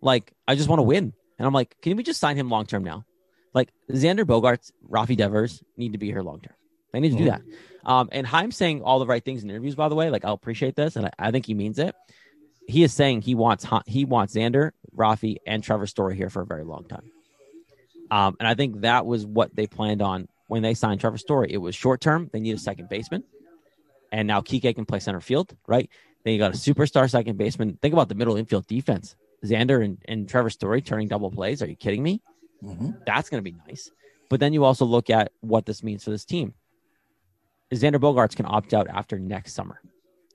[0.00, 2.66] Like, I just want to win." And I'm like, "Can we just sign him long
[2.66, 3.04] term now?"
[3.52, 6.54] Like Xander Bogaerts, Rafi Devers need to be here long term.
[6.92, 7.50] They need to do Mm-hmm.
[7.50, 7.90] that.
[7.90, 10.10] Um, and Chaim's saying all the right things in interviews, by the way.
[10.10, 11.94] Like, I'll appreciate this, and I, I think he means it.
[12.66, 16.46] He is saying he wants he wants Xander, Rafi, and Trevor Story here for a
[16.46, 17.10] very long time.
[18.10, 21.48] Um, and I think that was what they planned on when they signed Trevor Story.
[21.50, 22.30] It was short term.
[22.32, 23.24] They need a second baseman.
[24.12, 25.90] And now Kike can play center field, right?
[26.22, 27.78] Then you got a superstar second baseman.
[27.82, 29.16] Think about the middle infield defense.
[29.44, 31.62] Xander and, and Trevor Story turning double plays.
[31.62, 32.22] Are you kidding me?
[32.62, 33.04] Mhm.
[33.04, 33.90] That's going to be nice.
[34.30, 36.54] But then you also look at what this means for this team.
[37.72, 39.80] Xander Bogaerts can opt out after next summer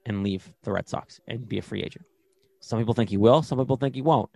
[0.05, 2.05] and leave the Red Sox and be a free agent.
[2.59, 3.41] Some people think he will.
[3.41, 4.29] Some people think he won't.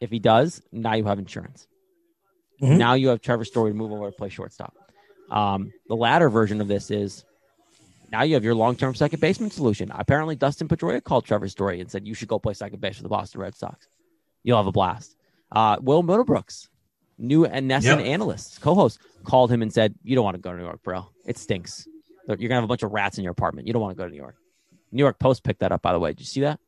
[0.00, 1.66] If he does, now you have insurance.
[2.60, 2.78] Mhm.
[2.78, 4.74] Now you have Trevor Story to move over to play shortstop.
[5.30, 7.24] Um, the latter version of this is
[8.12, 9.90] now you have your long term second baseman solution.
[9.94, 13.02] Apparently, Dustin Pedroia called Trevor Story and said, You should go play second base for
[13.02, 13.88] the Boston Red Sox.
[14.42, 15.16] You'll have a blast.
[15.50, 16.68] Uh, Will Middlebrooks,
[17.18, 17.98] new and NESN Yep.
[18.00, 20.82] analyst, co host, called him and said, You don't want to go to New York,
[20.82, 21.06] bro.
[21.24, 21.86] It stinks.
[22.26, 23.66] You're going to have a bunch of rats in your apartment.
[23.66, 24.36] You don't want to go to New York.
[24.92, 26.10] New York Post picked that up, by the way.
[26.12, 26.60] Did you see that?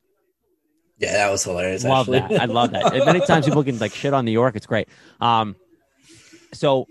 [0.98, 1.84] Yeah, that was hilarious.
[1.84, 2.36] Love actually.
[2.36, 2.42] that.
[2.42, 2.92] I love that.
[3.04, 4.56] Many times people can like shit on New York.
[4.56, 4.88] It's great.
[5.20, 5.56] Um,
[6.52, 6.86] so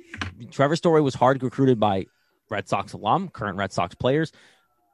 [0.52, 2.06] Trevor Story was hard recruited by
[2.50, 4.32] Red Sox alum, current Red Sox players.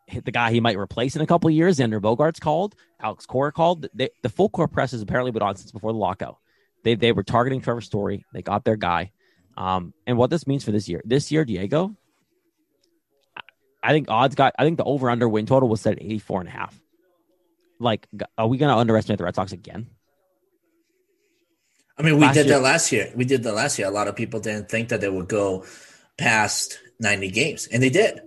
[0.07, 1.77] Hit the guy he might replace in a couple of years.
[1.77, 2.75] Xander Bogaerts called.
[3.01, 3.87] Alex Cora called.
[3.93, 6.37] They, the full court press has apparently been on since before the lockout.
[6.83, 8.25] They they were targeting Trevor Story.
[8.33, 9.11] They got their guy.
[9.57, 11.01] Um, and what this means for this year.
[11.05, 11.95] This year, Diego.
[13.83, 14.53] I think odds got.
[14.57, 16.79] I think the over under win total was set at 84 and a half.
[17.81, 19.87] Like, are we going to underestimate the Red Sox again?
[21.97, 23.11] I mean, we Last did year- that last year.
[23.15, 23.87] We did that last year.
[23.87, 25.65] A lot of people didn't think that they would go
[26.17, 28.21] past 90 games, and they did.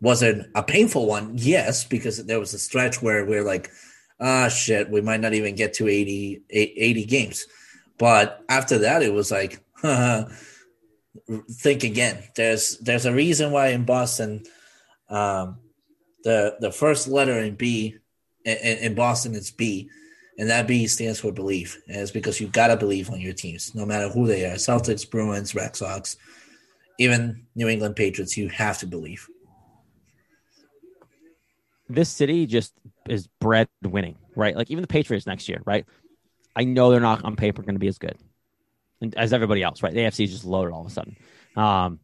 [0.00, 1.32] Was it a painful one?
[1.36, 3.70] Yes, because there was a stretch where we are like,
[4.20, 7.46] ah, shit, we might not even get to 80, 80 games.
[7.98, 9.62] But after that, it was like,
[11.50, 12.22] think again.
[12.36, 14.44] There's there's a reason why in Boston,
[15.08, 15.58] um,
[16.24, 17.96] the the first letter in B
[18.44, 19.90] in, Boston it's B,
[20.38, 21.80] and that B stands for belief.
[21.88, 24.54] And it's because you've gotta believe on your teams, no matter who they are.
[24.54, 26.16] Celtics, Bruins, Red Sox,
[26.98, 28.36] even New England Patriots.
[28.36, 29.28] You have to believe.
[31.90, 32.72] this city just
[33.08, 34.56] is bred winning, right?
[34.56, 35.84] Like even the Patriots next year, right?
[36.54, 38.16] I know they're not on paper going to be as good
[39.16, 39.92] as everybody else, right?
[39.92, 41.16] The AFC is just loaded all of a sudden.
[41.56, 42.00] Um,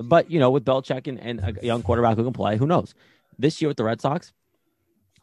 [0.00, 2.94] but you know, with Belichick and, and a young quarterback who can play, who knows?
[3.38, 4.32] This year with the Red Sox,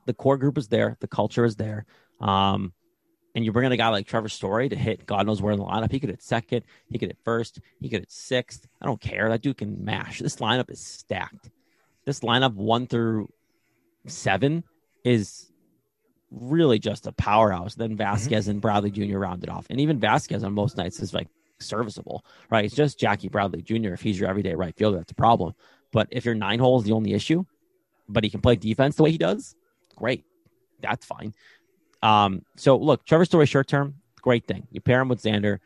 [0.05, 1.85] the core group is there, the culture is there.
[2.19, 2.73] Um,
[3.33, 5.59] and you bring in a guy like Trevor Story to hit God knows where in
[5.59, 5.91] the lineup.
[5.91, 8.67] He could hit second, he could hit first, he could hit sixth.
[8.81, 9.29] I don't care.
[9.29, 10.19] That dude can mash.
[10.19, 11.49] This lineup is stacked.
[12.05, 13.29] This lineup one through
[14.07, 14.63] seven
[15.03, 15.51] is
[16.31, 17.75] really just a powerhouse.
[17.75, 19.19] Then Vazquez and Bradley Jr.
[19.19, 19.67] rounded off.
[19.69, 21.27] And even Vazquez on most nights is like
[21.59, 22.65] serviceable, right?
[22.65, 23.93] It's just Jackie Bradley Jr.
[23.93, 25.53] If he's your everyday right fielder, that's a problem.
[25.91, 27.45] But if your nine hole is the only issue,
[28.07, 29.55] but he can play defense the way he does,
[30.01, 30.25] great.
[30.81, 31.33] That's fine.
[32.01, 34.67] Um, so look, Trevor Story short term, great thing.
[34.71, 35.59] You pair him with Xander.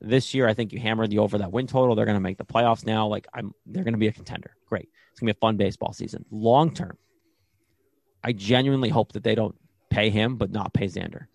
[0.00, 1.94] This year, I think you hammered the over that win total.
[1.94, 3.06] They're going to make the playoffs now.
[3.06, 4.56] Like I'm, they're going to be a contender.
[4.66, 4.88] Great.
[5.10, 6.24] It's going to be a fun baseball season.
[6.30, 6.96] Long term,
[8.22, 9.54] I genuinely hope that they don't
[9.90, 11.26] pay him, but not pay Xander.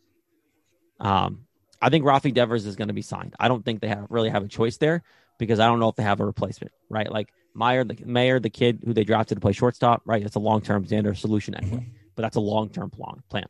[0.99, 1.45] Um,
[1.81, 3.35] I think Rafi Devers is going to be signed.
[3.39, 5.03] I don't think they have really have a choice there
[5.37, 7.09] because I don't know if they have a replacement, right?
[7.09, 10.23] Like Mayer, the the kid who they drafted to play shortstop, right?
[10.23, 11.87] It's a long term Xander solution anyway,
[12.19, 13.45] but that's a long term plan.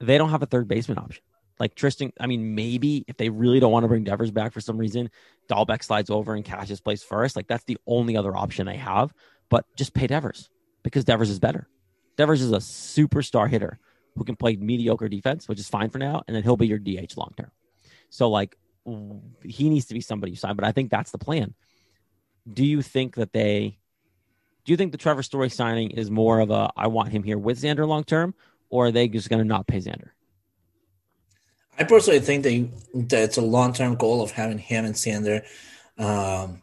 [0.00, 1.24] They don't have a third baseman option.
[1.58, 4.60] Like Triston, I mean, maybe if they really don't want to bring Devers back for
[4.60, 5.10] some reason,
[5.50, 7.34] Dalbec slides over and Casas plays first.
[7.34, 9.12] Like that's the only other option they have.
[9.48, 10.48] But just pay Devers
[10.84, 11.66] because Devers is better.
[12.16, 13.80] Devers is a superstar hitter
[14.14, 16.78] who can play mediocre defense, which is fine for now, and then he'll be your
[16.78, 17.50] DH long term.
[18.10, 18.56] So like
[19.42, 21.52] he needs to be somebody you sign, but I think that's the plan.
[22.48, 23.78] Do you think that they
[24.64, 27.38] do you think the Trevor Story signing is more of a I want him here
[27.38, 28.34] with Xander long term,
[28.70, 30.10] or are they just gonna not pay Xander?
[31.78, 35.44] I personally think they, that it's a long term goal of having him and Xander,
[35.98, 36.62] um,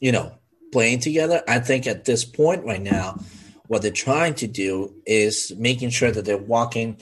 [0.00, 0.32] you know,
[0.72, 1.42] playing together.
[1.46, 3.20] I think at this point right now,
[3.66, 7.00] what they're trying to do is making sure that they're walking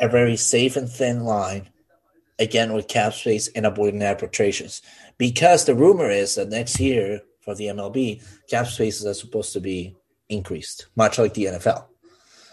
[0.00, 1.68] a very safe and thin line
[2.38, 4.80] again with cap space and avoiding arbitrations.
[5.18, 9.60] Because the rumor is that next year for the MLB, cap spaces are supposed to
[9.60, 9.96] be
[10.28, 11.86] increased, much like the NFL.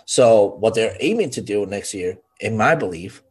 [0.05, 3.23] So what they're aiming to do next year, in my belief,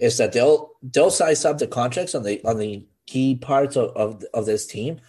[0.00, 3.90] is that they'll they'll size up the contracts on the on the key parts of,
[3.96, 5.00] of, of this team,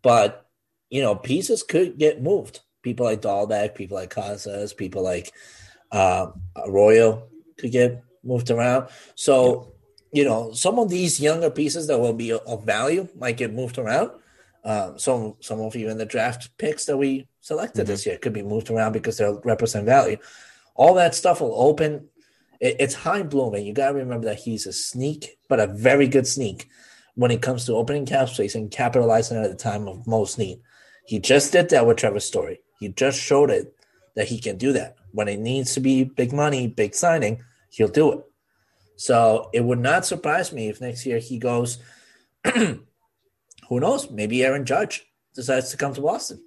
[0.00, 0.46] but
[0.90, 2.60] you know, pieces could get moved.
[2.82, 5.32] People like Dalbec, people like Casas, people like
[5.90, 8.88] uh, Arroyo could get moved around.
[9.14, 9.74] So,
[10.12, 13.76] you know, some of these younger pieces that will be of value might get moved
[13.76, 14.12] around.
[14.68, 17.90] Um, some some of even the draft picks that we selected mm-hmm.
[17.90, 20.18] this year could be moved around because they'll represent value.
[20.74, 22.08] All that stuff will open.
[22.60, 23.56] It, it's Chaim Bloom.
[23.56, 26.68] You got to remember that he's a sneak, but a very good sneak
[27.14, 30.60] when it comes to opening cap space and capitalizing at the time of most need.
[31.06, 32.60] He just did that with Trevor Story.
[32.78, 33.74] He just showed it
[34.16, 34.96] that he can do that.
[35.12, 38.20] When it needs to be big money, big signing, he'll do it.
[38.96, 41.78] So it would not surprise me if next year he goes,
[43.68, 44.10] who knows?
[44.10, 45.04] Maybe Aaron Judge
[45.34, 46.42] decides to come to Boston.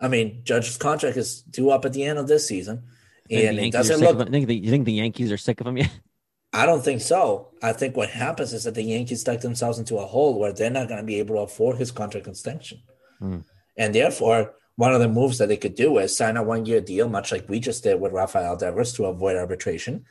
[0.00, 2.84] I mean, Judge's contract is due up at the end of this season.
[3.30, 4.20] And it doesn't look.
[4.20, 5.90] Of, think the, you think the Yankees are sick of him yet?
[6.52, 7.48] I don't think so.
[7.62, 10.70] I think what happens is that the Yankees dug themselves into a hole where they're
[10.70, 12.80] not going to be able to afford his contract extension.
[13.20, 13.44] Mm.
[13.76, 16.80] And therefore, one of the moves that they could do is sign a one year
[16.80, 20.04] deal, much like we just did with Rafael Devers to avoid arbitration.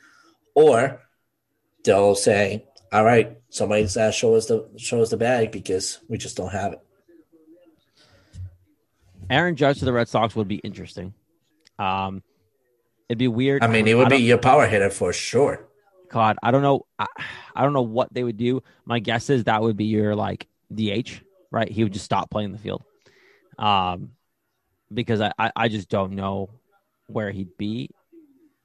[0.54, 1.00] Or
[1.84, 6.16] they'll say, all right, somebody's uh, show us the show us the bag because we
[6.16, 6.80] just don't have it.
[9.28, 11.12] Aaron Judge to the Red Sox would be interesting.
[11.76, 12.22] Um,
[13.08, 13.64] it'd be weird.
[13.64, 15.66] I mean, it would be your power hitter for sure.
[16.08, 16.86] God, I don't know.
[16.96, 17.06] I,
[17.56, 18.62] I don't know what they would do.
[18.84, 21.68] My guess is that would be your like DH, right?
[21.68, 22.84] He would just stop playing the field.
[23.58, 24.10] Um,
[24.92, 26.50] because I, I, I just don't know
[27.08, 27.90] where he'd be.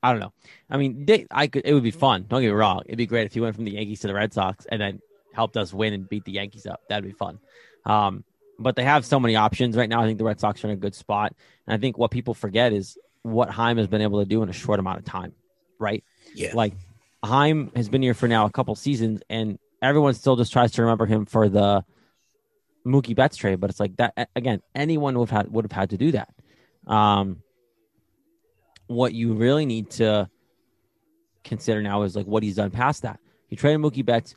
[0.01, 0.33] I don't know.
[0.69, 1.63] I mean, they, I could.
[1.65, 2.25] It would be fun.
[2.27, 2.83] Don't get me wrong.
[2.85, 5.01] It'd be great if he went from the Yankees to the Red Sox and then
[5.33, 6.81] helped us win and beat the Yankees up.
[6.87, 7.39] That'd be fun.
[7.85, 8.23] Um,
[8.57, 10.01] but they have so many options right now.
[10.01, 11.33] I think the Red Sox are in a good spot,
[11.67, 14.49] and I think what people forget is what Chaim has been able to do in
[14.49, 15.33] a short amount of time.
[15.79, 16.03] Right?
[16.33, 16.51] Yeah.
[16.53, 16.73] Like
[17.23, 20.81] Chaim has been here for now a couple seasons, and everyone still just tries to
[20.81, 21.83] remember him for the
[22.85, 23.59] Mookie Betts trade.
[23.59, 24.61] But it's like that again.
[24.73, 26.33] Anyone would have had would have had to do that.
[26.87, 27.43] Um,
[28.89, 30.29] what you really need to
[31.43, 33.19] consider now is like what he's done past that.
[33.47, 34.35] He traded Mookie Betts.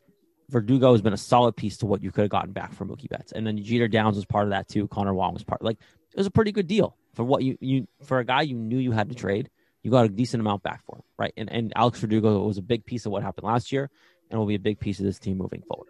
[0.49, 3.09] Verdugo has been a solid piece to what you could have gotten back from Mookie
[3.09, 4.87] Betts, and then Jeter Downs was part of that too.
[4.89, 5.63] Connor Wong was part.
[5.63, 8.57] Like it was a pretty good deal for what you you for a guy you
[8.57, 9.51] knew you had to trade
[9.83, 11.33] you got a decent amount back for him, right?
[11.37, 13.91] And and Alex Verdugo was a big piece of what happened last year,
[14.31, 15.89] and will be a big piece of this team moving forward.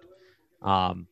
[0.62, 1.06] Um,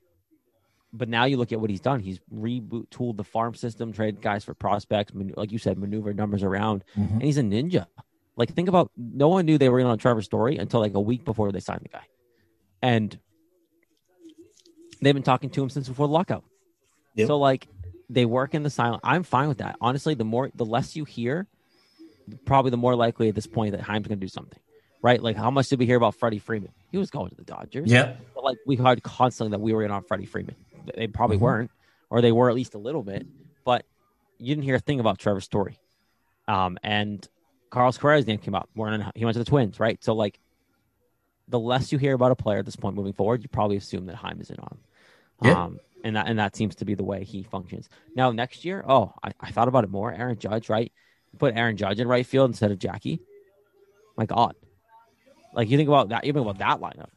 [0.92, 2.00] but now you look at what he's done.
[2.00, 6.84] He's retooled the farm system, traded guys for prospects, like you said, maneuver numbers around,
[6.96, 7.14] mm-hmm.
[7.14, 7.86] and he's a ninja.
[8.36, 11.00] Like think about no one knew they were in on Trevor Story until like a
[11.00, 12.04] week before they signed the guy,
[12.82, 13.18] and
[15.00, 16.44] they've been talking to him since before the lockout.
[17.14, 17.26] Yep.
[17.26, 17.68] So like
[18.08, 19.02] they work in the silent.
[19.04, 19.76] I'm fine with that.
[19.80, 21.46] Honestly, the more the less you hear,
[22.44, 24.58] probably the more likely at this point that Chaim's going to do something,
[25.02, 25.22] right?
[25.22, 26.72] Like, how much did we hear about Freddie Freeman?
[26.90, 27.90] He was going to the Dodgers.
[27.90, 28.14] Yeah.
[28.34, 30.56] But like, we heard constantly that we were in on Freddie Freeman.
[30.94, 31.44] They probably mm-hmm.
[31.44, 31.70] weren't,
[32.10, 33.26] or they were at least a little bit,
[33.64, 33.84] but
[34.38, 35.78] you didn't hear a thing about Trevor Story.
[36.48, 37.26] Um, and
[37.70, 38.68] Carlos Correa's name came up.
[38.74, 40.02] He went to the Twins, right?
[40.02, 40.38] So, like,
[41.48, 44.06] the less you hear about a player at this point moving forward, you probably assume
[44.06, 44.78] that Chaim is in on him.
[45.42, 45.64] Yeah.
[45.64, 47.88] Um, and that and that seems to be the way he functions.
[48.14, 50.12] Now next year, oh, I, I thought about it more.
[50.12, 50.92] Aaron Judge, right?
[51.38, 53.20] put Aaron Judge in right field instead of Jackie.
[54.16, 54.54] My God.
[55.52, 57.10] Like you think about that, You think about that lineup.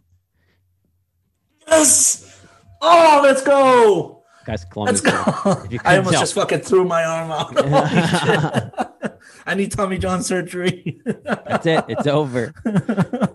[1.68, 2.43] Yes.
[2.86, 4.24] Oh, let's go.
[4.46, 4.92] Guys, Colombia.
[4.92, 5.80] Let's go.
[5.86, 6.22] I almost tell.
[6.22, 8.90] just fucking threw my arm out.
[9.46, 11.02] I need Tommy John surgery.
[11.06, 11.86] That's it.
[11.88, 12.54] It's over.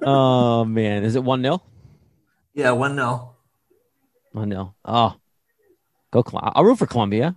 [0.02, 1.04] oh man.
[1.04, 1.62] Is it one 0
[2.52, 3.36] Yeah, one 0
[4.32, 5.14] One 0 Oh.
[6.10, 7.34] Go I'll root for Colombia.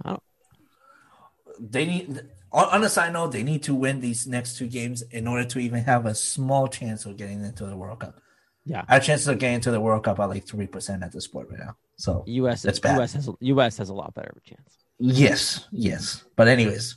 [1.60, 2.22] They need
[2.52, 5.60] on a side note, they need to win these next two games in order to
[5.60, 8.20] even have a small chance of getting into the World Cup.
[8.66, 11.28] Yeah, our chances of getting into the World Cup are like three percent at this
[11.28, 11.76] point right now.
[12.02, 13.00] So US that's bad.
[13.00, 14.78] US has US has a lot better of a chance.
[14.98, 16.24] Yes, yes.
[16.36, 16.96] But anyways,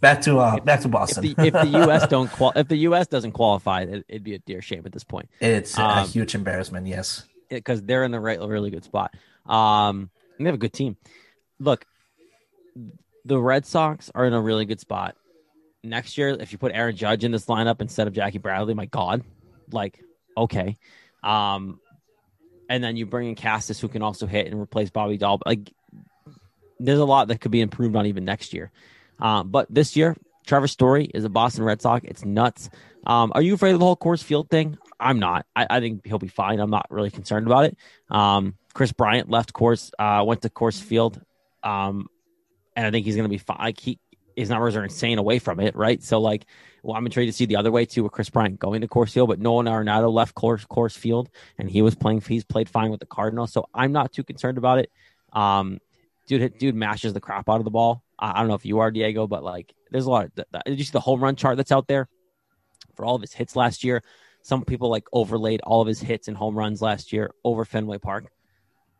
[0.00, 1.24] back to uh, back to Boston.
[1.24, 4.34] If the, if the US don't qual- if the US doesn't qualify, it, would be
[4.34, 5.28] a dear shame at this point.
[5.40, 6.86] It's um, a huge embarrassment.
[6.86, 9.14] Yes, because they're in the right, really good spot.
[9.44, 10.96] Um, they have a good team.
[11.60, 11.84] Look,
[13.26, 15.16] the Red Sox are in a really good spot.
[15.84, 18.86] Next year, if you put Aaron Judge in this lineup instead of Jackie Bradley, my
[18.86, 19.22] God,
[19.70, 20.00] like,
[20.36, 20.76] okay.
[21.22, 21.80] Um,
[22.68, 25.40] and then you bring in Casas who can also hit and replace Bobby Dahl.
[25.44, 25.72] Like,
[26.78, 28.70] there's a lot that could be improved on even next year.
[29.18, 32.04] Um, but this year, Trevor Story is a Boston Red Sox.
[32.06, 32.70] It's nuts.
[33.06, 34.78] Um, are you afraid of the whole Coors Field thing?
[34.98, 35.46] I'm not.
[35.54, 36.58] I, I, think he'll be fine.
[36.58, 37.76] I'm not really concerned about it.
[38.10, 41.20] Um, Kris Bryant left course, uh, went to Coors Field,
[41.62, 42.08] um,
[42.74, 43.58] and I think he's going to be fine.
[43.58, 43.98] Like he,
[44.36, 46.02] his numbers are insane away from it, right?
[46.02, 46.46] So like,
[46.82, 49.10] well, I'm intrigued to see the other way too with Kris Bryant going to Coors
[49.10, 52.20] Field, but Nolan Arenado left Coors, Coors Field, and he was playing.
[52.20, 54.92] He's played fine with the Cardinals, so I'm not too concerned about it.
[55.32, 55.80] Um,
[56.28, 58.04] dude, dude mashes the crap out of the ball.
[58.18, 60.26] I, I don't know if you are Diego, but like, there's a lot.
[60.36, 62.08] Of, did you see the home run chart that's out there
[62.94, 64.02] for all of his hits last year?
[64.42, 67.98] Some people like overlaid all of his hits and home runs last year over Fenway
[67.98, 68.30] Park.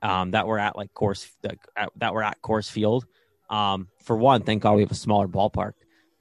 [0.03, 1.57] Um, that were at like Coors that,
[1.97, 3.07] that were at Coors Field.
[3.49, 5.73] Um, for one, thank God we have a smaller ballpark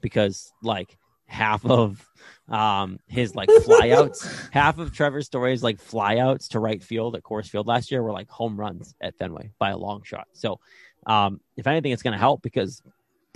[0.01, 2.07] because like half of
[2.47, 7.49] um his like flyouts, half of Trevor Story's like flyouts to right field at Coors
[7.49, 10.27] Field last year were like home runs at Fenway by a long shot.
[10.33, 10.59] So
[11.05, 12.81] um, if anything, it's going to help because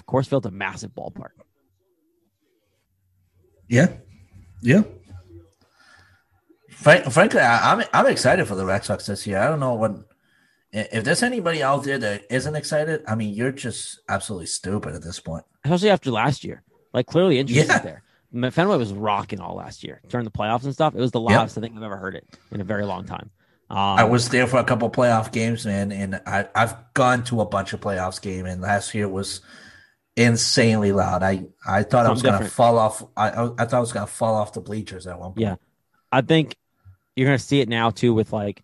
[0.08, 1.32] Coors Field's a massive ballpark.
[3.68, 3.94] Yeah,
[4.62, 4.82] yeah.
[6.72, 9.40] Frank, frankly, I, am I'm, I'm excited for the Red Sox this year.
[9.40, 10.09] I don't know what
[10.72, 13.04] if there's anybody out there that isn't excited.
[13.08, 15.44] I mean, you're just absolutely stupid at this point.
[15.64, 17.80] Especially after last year, like clearly interest yeah.
[17.80, 18.04] there.
[18.52, 20.94] Fenway was rocking all last year during the playoffs and stuff.
[20.94, 21.64] It was the loudest yep.
[21.64, 23.32] I think I've ever heard it in a very long time.
[23.72, 27.42] Um, I was there for a couple playoff games, man, and I, I've gone to
[27.42, 29.42] a bunch of playoffs game, and last year was
[30.16, 31.22] insanely loud.
[31.24, 33.04] I, I thought I was going to fall off.
[33.16, 35.42] I, I thought I was going to fall off the bleachers at one point.
[35.42, 35.56] Yeah,
[36.12, 36.56] I think
[37.16, 38.64] you're going to see it now too with like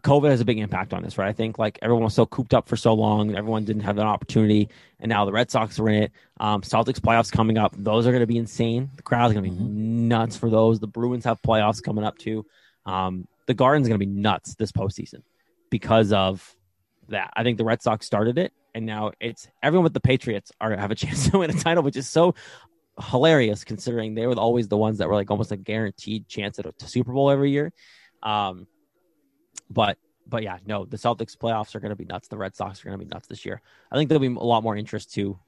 [0.00, 1.28] COVID has a big impact on this, right?
[1.28, 4.06] I think like everyone was so cooped up for so long, everyone didn't have an
[4.06, 6.12] opportunity, and now the Red Sox are in it.
[6.40, 8.90] Um, Celtics playoffs coming up; those are going to be insane.
[8.96, 10.08] The crowd's going to be mm-hmm.
[10.08, 10.80] nuts for those.
[10.80, 12.46] The Bruins have playoffs coming up too.
[12.86, 15.22] Um, the Garden's going to be nuts this postseason
[15.70, 16.56] because of
[17.08, 17.30] that.
[17.36, 20.74] I think the Red Sox started it, and now it's everyone with the Patriots are
[20.74, 22.34] have a chance to win a title, which is so
[23.10, 26.64] hilarious considering they were always the ones that were like almost a guaranteed chance at
[26.64, 27.72] a Super Bowl every year.
[28.22, 28.66] Um,
[29.72, 32.28] but but yeah, no, the Celtics playoffs are going to be nuts.
[32.28, 33.60] The Red Sox are going to be nuts this year.
[33.90, 35.38] I think there'll be a lot more interest to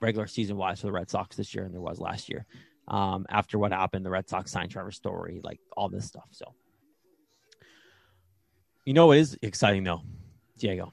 [0.00, 2.46] regular season wise for the Red Sox this year than there was last year.
[2.88, 6.28] Um, after what happened, the Red Sox signed Trevor Story, like all this stuff.
[6.32, 6.52] So
[8.84, 10.02] you know what is exciting though,
[10.58, 10.92] Diego?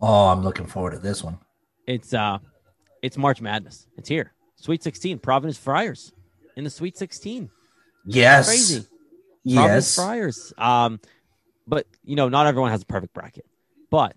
[0.00, 1.38] Oh, I'm looking forward to this one.
[1.86, 2.38] It's uh
[3.02, 3.86] it's March Madness.
[3.96, 4.32] It's here.
[4.56, 6.12] Sweet 16, Providence Friars
[6.56, 7.50] in the Sweet 16.
[8.06, 8.48] Yes.
[8.48, 8.86] Crazy.
[9.44, 9.56] Yes.
[9.56, 10.52] Providence Friars.
[10.56, 11.00] Um,
[11.66, 13.46] but you know, not everyone has a perfect bracket.
[13.90, 14.16] But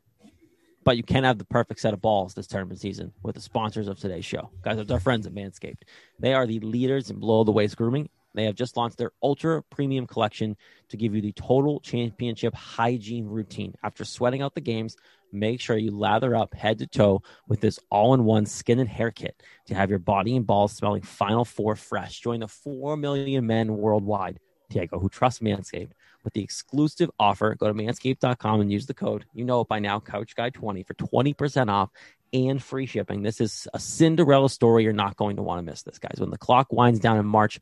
[0.83, 3.88] but you can have the perfect set of balls this tournament season with the sponsors
[3.88, 4.49] of today's show.
[4.63, 5.81] Guys, it's our friends at Manscaped.
[6.19, 9.63] They are the leaders in below the waist grooming they have just launched their ultra
[9.63, 10.55] premium collection
[10.89, 13.73] to give you the total championship hygiene routine.
[13.83, 14.95] After sweating out the games,
[15.31, 18.89] make sure you lather up head to toe with this all in one skin and
[18.89, 22.19] hair kit to have your body and balls smelling Final Four fresh.
[22.19, 25.91] Join the 4 million men worldwide, Diego, who trust Manscaped
[26.23, 27.55] with the exclusive offer.
[27.55, 30.84] Go to manscaped.com and use the code, you know it by now, Couch Guy 20
[30.84, 31.89] for 20% off
[32.34, 33.23] and free shipping.
[33.23, 34.84] This is a Cinderella story.
[34.84, 36.17] You're not going to want to miss this, guys.
[36.19, 37.60] When the clock winds down in March,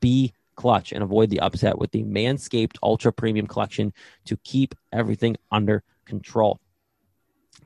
[0.00, 3.92] be clutch and avoid the upset with the Manscaped Ultra Premium Collection
[4.24, 6.60] to keep everything under control.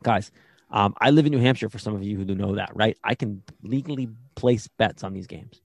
[0.03, 0.31] Guys,
[0.71, 2.99] um, I live in New Hampshire for some of you who do know that, right?
[3.03, 5.61] I can legally place bets on these games.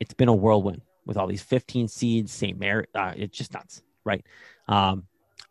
[0.00, 2.58] It's been a whirlwind with all these 15 seeds, St.
[2.58, 2.86] Mary.
[2.94, 4.24] Uh, it's just nuts, right?
[4.66, 5.04] Um,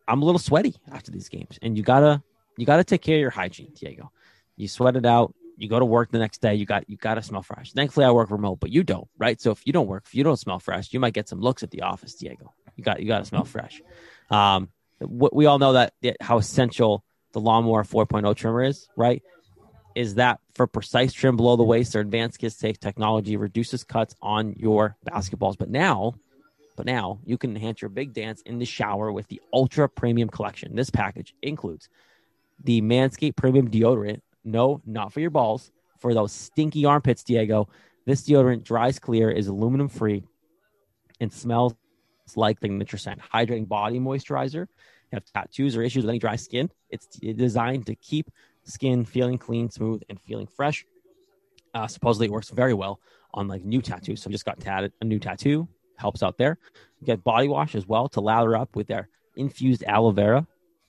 [0.08, 2.22] I'm a little sweaty after these games, and you gotta
[2.58, 4.12] you gotta take care of your hygiene, Diego.
[4.56, 7.16] You sweat it out you go to work the next day, you got you got
[7.16, 7.74] to smell fresh.
[7.74, 9.42] Thankfully, I work remote, but you don't, right?
[9.42, 11.64] So if you don't work, if you don't smell fresh, you might get some looks
[11.64, 12.54] at the office, Diego.
[12.76, 13.82] You got you got to smell fresh.
[14.30, 14.70] Um,
[15.02, 19.24] we all know that how essential the lawnmower 4.0 trimmer is, right?
[19.96, 24.54] Is that for precise trim below the waist, or advanced SkinSafe technology reduces cuts on
[24.58, 25.58] your basketballs.
[25.58, 26.16] But now,
[26.78, 30.30] but now you can enhance your big dance in the shower with the ultra premium
[30.30, 30.76] collection.
[30.76, 31.90] This package includes
[32.64, 35.72] the Manscaped Premium Deodorant no, not for your balls.
[36.00, 37.68] For those stinky armpits, Diego.
[38.06, 40.24] This deodorant dries clear, is aluminum free,
[41.20, 41.76] and smells
[42.36, 43.20] like the Scent.
[43.20, 44.68] Hydrating body moisturizer.
[45.12, 46.72] You have tattoos or issues with any dry skin.
[46.90, 48.32] It's designed to keep
[48.64, 50.86] skin feeling clean, smooth, and feeling fresh.
[51.74, 53.02] Uh, supposedly, it works very well
[53.34, 54.22] on like new tattoos.
[54.22, 55.68] So, just got tatted a new tattoo,
[55.98, 56.58] helps out there.
[57.00, 60.48] You get body wash as well to lather up with their infused aloe vera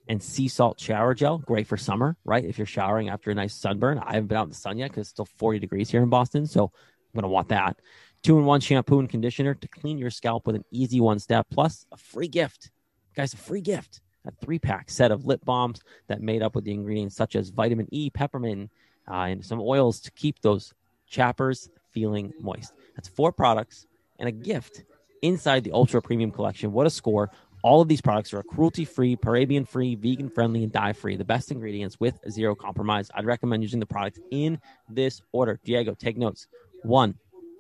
[0.08, 1.38] and sea salt shower gel.
[1.38, 2.44] Great for summer, right?
[2.44, 3.98] If you're showering after a nice sunburn.
[3.98, 6.08] I haven't been out in the sun yet because it's still 40 degrees here in
[6.08, 6.46] Boston.
[6.46, 7.80] So I'm going to want that.
[8.22, 11.46] Two in one shampoo and conditioner to clean your scalp with an easy one step,
[11.50, 12.70] plus a free gift.
[13.14, 14.00] Guys, a free gift.
[14.26, 17.50] A three pack set of lip balms that made up with the ingredients such as
[17.50, 18.70] vitamin E, peppermint,
[19.08, 20.74] uh, and some oils to keep those
[21.06, 22.72] chappers feeling moist.
[22.94, 23.86] That's four products
[24.18, 24.84] and a gift
[25.22, 26.72] inside the Ultra Premium Collection.
[26.72, 27.30] What a score!
[27.62, 31.16] All of these products are cruelty free, paraben free, vegan friendly, and dye free.
[31.16, 33.10] The best ingredients with zero compromise.
[33.14, 35.58] I'd recommend using the products in this order.
[35.64, 36.46] Diego, take notes.
[36.84, 37.16] One,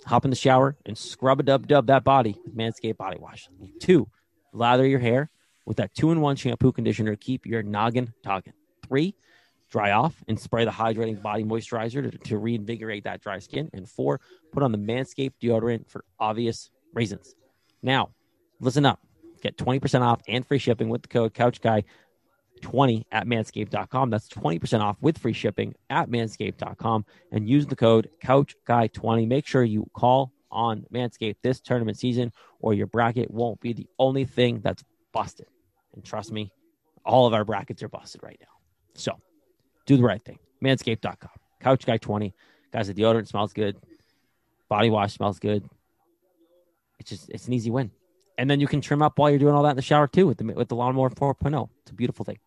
[0.06, 3.48] hop in the shower and scrub a dub dub that body with Manscaped Body Wash.
[3.80, 4.08] Two,
[4.52, 5.30] lather your hair
[5.66, 8.54] with that two in one shampoo conditioner to keep your noggin togging.
[8.86, 9.14] Three,
[9.70, 13.68] dry off and spray the hydrating body moisturizer to, to reinvigorate that dry skin.
[13.72, 14.20] And four,
[14.52, 17.34] put on the Manscaped deodorant for obvious reasons.
[17.82, 18.10] Now,
[18.60, 19.00] listen up.
[19.42, 24.10] Get 20% off and free shipping with the code CouchGuy20 at manscaped.com.
[24.10, 29.28] That's 20% off with free shipping at manscaped.com and use the code CouchGuy20.
[29.28, 33.86] Make sure you call on Manscaped this tournament season or your bracket won't be the
[33.98, 35.46] only thing that's busted.
[35.94, 36.52] And trust me,
[37.04, 38.46] all of our brackets are busted right now.
[38.94, 39.12] So
[39.86, 40.38] do the right thing.
[40.62, 41.30] Manscaped.com.
[41.62, 42.32] CouchGuy20.
[42.72, 43.76] Guys, the deodorant smells good.
[44.68, 45.68] Body wash smells good.
[46.98, 47.90] It's just, it's an easy win
[48.38, 50.26] and then you can trim up while you're doing all that in the shower too
[50.26, 51.68] with the with the lawnmower 4.0.
[51.82, 52.38] It's a beautiful thing.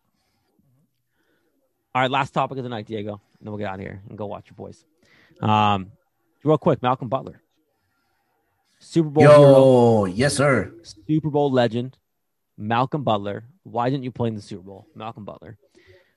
[1.94, 4.02] All right, last topic of the night, Diego, and then we'll get out of here
[4.08, 4.86] and go watch your boys.
[5.42, 5.92] Um,
[6.44, 7.42] real quick, Malcolm Butler,
[8.80, 10.74] Super Bowl Yo, hero, yes sir,
[11.08, 11.98] Super Bowl legend,
[12.58, 13.44] Malcolm Butler.
[13.64, 14.88] Why didn't you play in the Super Bowl?
[14.96, 15.58] Malcolm Butler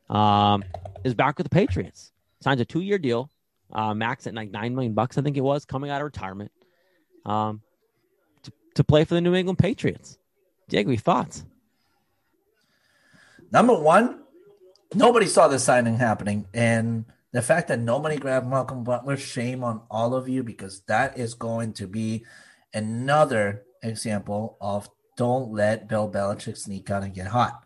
[0.08, 0.62] um,
[1.02, 2.12] is back with the Patriots.
[2.40, 3.30] Signs a two-year deal,
[3.72, 6.52] uh, max at like nine million bucks, I think it was, coming out of retirement.
[7.26, 7.62] Um,
[8.74, 10.18] to play for the New England Patriots.
[10.68, 11.44] Diego, your thoughts?
[13.50, 14.22] Number one,
[14.94, 16.46] nobody saw this signing happening.
[16.52, 21.18] And the fact that nobody grabbed Malcolm Butler, shame on all of you because that
[21.18, 22.24] is going to be
[22.72, 27.62] another example of don't let Bill Belichick sneak out and get hot.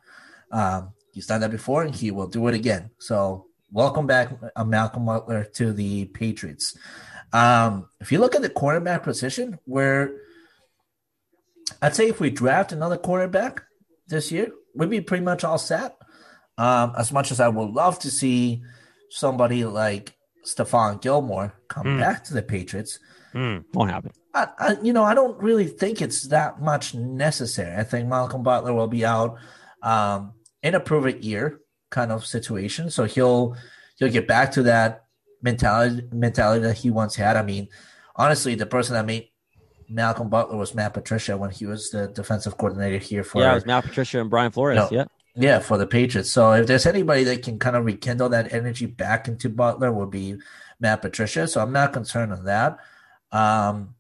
[0.51, 2.91] Um, he's done that before and he will do it again.
[2.99, 6.77] So, welcome back, uh, Malcolm Butler, to the Patriots.
[7.33, 10.15] Um, if you look at the quarterback position, where
[11.83, 13.62] I'd say if we draft another quarterback
[14.07, 15.97] this year, we'd be pretty much all set.
[16.57, 18.62] Um, as much as I would love to see
[19.11, 22.01] somebody like Stephon Gilmore come mm.
[22.01, 22.99] back to the Patriots,
[23.33, 23.64] mm.
[23.75, 24.11] won't happen.
[24.35, 27.77] I, I, you know, I don't really think it's that much necessary.
[27.77, 29.39] I think Malcolm Butler will be out
[29.83, 31.61] um, in a prove it year
[31.91, 33.57] kind of situation, so he'll
[33.97, 35.05] he'll get back to that
[35.43, 37.37] mentality mentality that he once had.
[37.37, 37.69] I mean,
[38.16, 39.29] honestly, the person that made
[39.89, 43.55] Malcolm Butler was Matt Patricia when he was the defensive coordinator here for yeah, it
[43.55, 44.89] was Matt Patricia and Brian Flores.
[44.91, 46.30] Yeah, yeah, for the Patriots.
[46.30, 50.11] So if there's anybody that can kind of rekindle that energy back into Butler, would
[50.11, 50.36] be
[50.80, 51.47] Matt Patricia.
[51.47, 52.78] So I'm not concerned on that.
[53.32, 53.95] Um,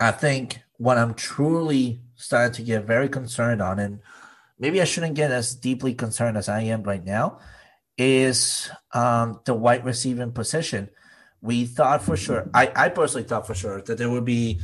[0.00, 4.00] I think what I'm truly starting to get very concerned on, and
[4.58, 7.38] maybe I shouldn't get as deeply concerned as I am right now,
[7.96, 10.90] is um, the wide receiving position
[11.44, 14.60] we thought for sure, I, I personally thought for sure that there would be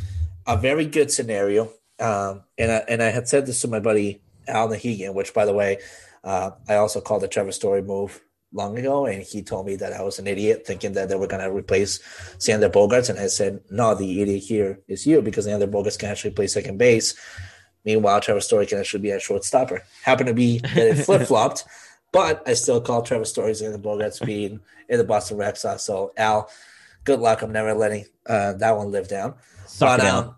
[0.47, 1.64] a very good scenario.
[1.99, 5.45] Um, and, I, and I had said this to my buddy Al Nahegan, which, by
[5.45, 5.78] the way,
[6.24, 8.22] uh, I also called the Trevor Story move
[8.55, 11.26] long ago, and he told me that I was an idiot thinking that they were
[11.26, 11.99] going to replace
[12.39, 13.11] Xander Bogaerts.
[13.11, 16.47] And I said, no, the idiot here is you because Xander Bogaerts can actually play
[16.47, 17.14] second base.
[17.85, 19.83] Meanwhile, Trevor Story can actually be a shortstopper.
[20.03, 21.64] Happened to be that it flip flopped,
[22.11, 25.83] but I still call Trevor Story Xander Bogaerts being in the Boston Red Sox.
[25.83, 26.49] So, Al,
[27.05, 27.42] good luck.
[27.42, 29.34] I'm never letting uh, that one live down.
[29.66, 30.36] Suck but um,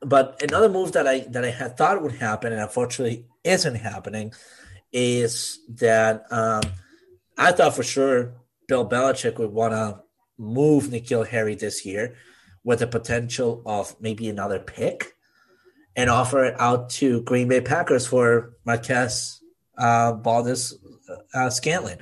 [0.00, 4.32] but another move that I that I had thought would happen and unfortunately isn't happening
[4.92, 6.62] is that um,
[7.38, 8.34] I thought for sure
[8.66, 10.00] Bill Belichick would want to
[10.38, 12.16] move N'Keal Harry this year
[12.64, 15.14] with the potential of maybe another pick
[15.96, 19.40] and offer it out to Green Bay Packers for Marquez
[19.76, 20.74] uh, Valdes
[21.34, 21.98] uh, Scantling.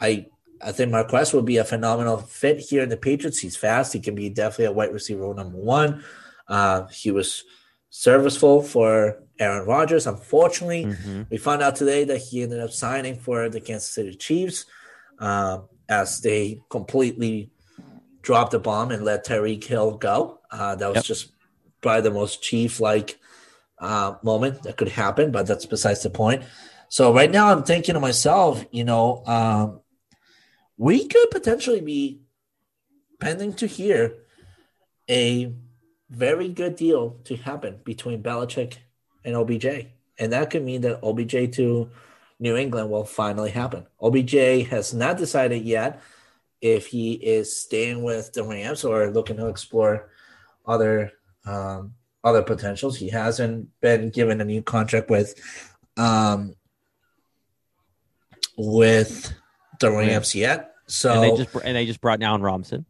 [0.00, 0.26] I
[0.64, 3.38] I think Marquez will be a phenomenal fit here in the Patriots.
[3.38, 3.92] He's fast.
[3.92, 6.02] He can be definitely a wide receiver number one.
[6.48, 7.44] Uh, he was
[7.90, 10.06] serviceable for Aaron Rodgers.
[10.06, 11.22] Unfortunately, mm-hmm.
[11.30, 14.66] we found out today that he ended up signing for the Kansas City Chiefs
[15.18, 15.58] uh,
[15.88, 17.50] as they completely
[18.22, 20.40] dropped the bomb and let Tyreek Hill go.
[20.50, 21.04] Uh, that was yep.
[21.04, 21.32] just
[21.82, 23.18] probably the most Chief like
[23.78, 26.42] uh, moment that could happen, but that's besides the point.
[26.88, 29.80] So right now, I'm thinking to myself, you know, um,
[30.76, 32.20] we could potentially be
[33.20, 34.14] pending to hear
[35.08, 35.54] a
[36.10, 38.76] very good deal to happen between Belichick
[39.24, 39.86] and OBJ.
[40.18, 41.90] And that could mean that OBJ to
[42.38, 43.86] New England will finally happen.
[44.00, 46.00] OBJ has not decided yet
[46.60, 50.10] if he is staying with the Rams or looking to explore
[50.66, 51.12] other
[51.46, 52.96] um, other potentials.
[52.96, 55.34] He hasn't been given a new contract with
[55.96, 56.54] um,
[58.56, 59.34] with
[59.80, 60.74] the Rams yet.
[60.86, 62.84] So and they just and they just brought down Robinson.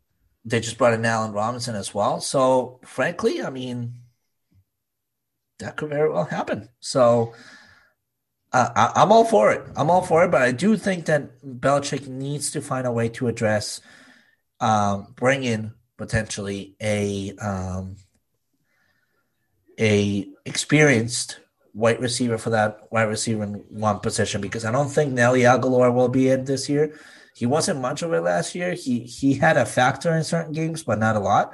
[0.44, 2.20] they just brought in Allen Robinson as well.
[2.20, 3.94] So frankly, I mean,
[5.58, 6.68] that could very well happen.
[6.80, 7.34] So
[8.52, 9.66] uh, I, am all for it.
[9.76, 13.08] I'm all for it, but I do think that Belichick needs to find a way
[13.10, 13.80] to address,
[14.60, 17.96] um, bring in potentially a um,
[19.78, 21.40] a experienced
[21.74, 25.92] wide receiver for that wide receiver in one position because I don't think Nelly Agholor
[25.92, 26.98] will be in this year.
[27.34, 28.74] He wasn't much of it last year.
[28.74, 31.52] He he had a factor in certain games, but not a lot.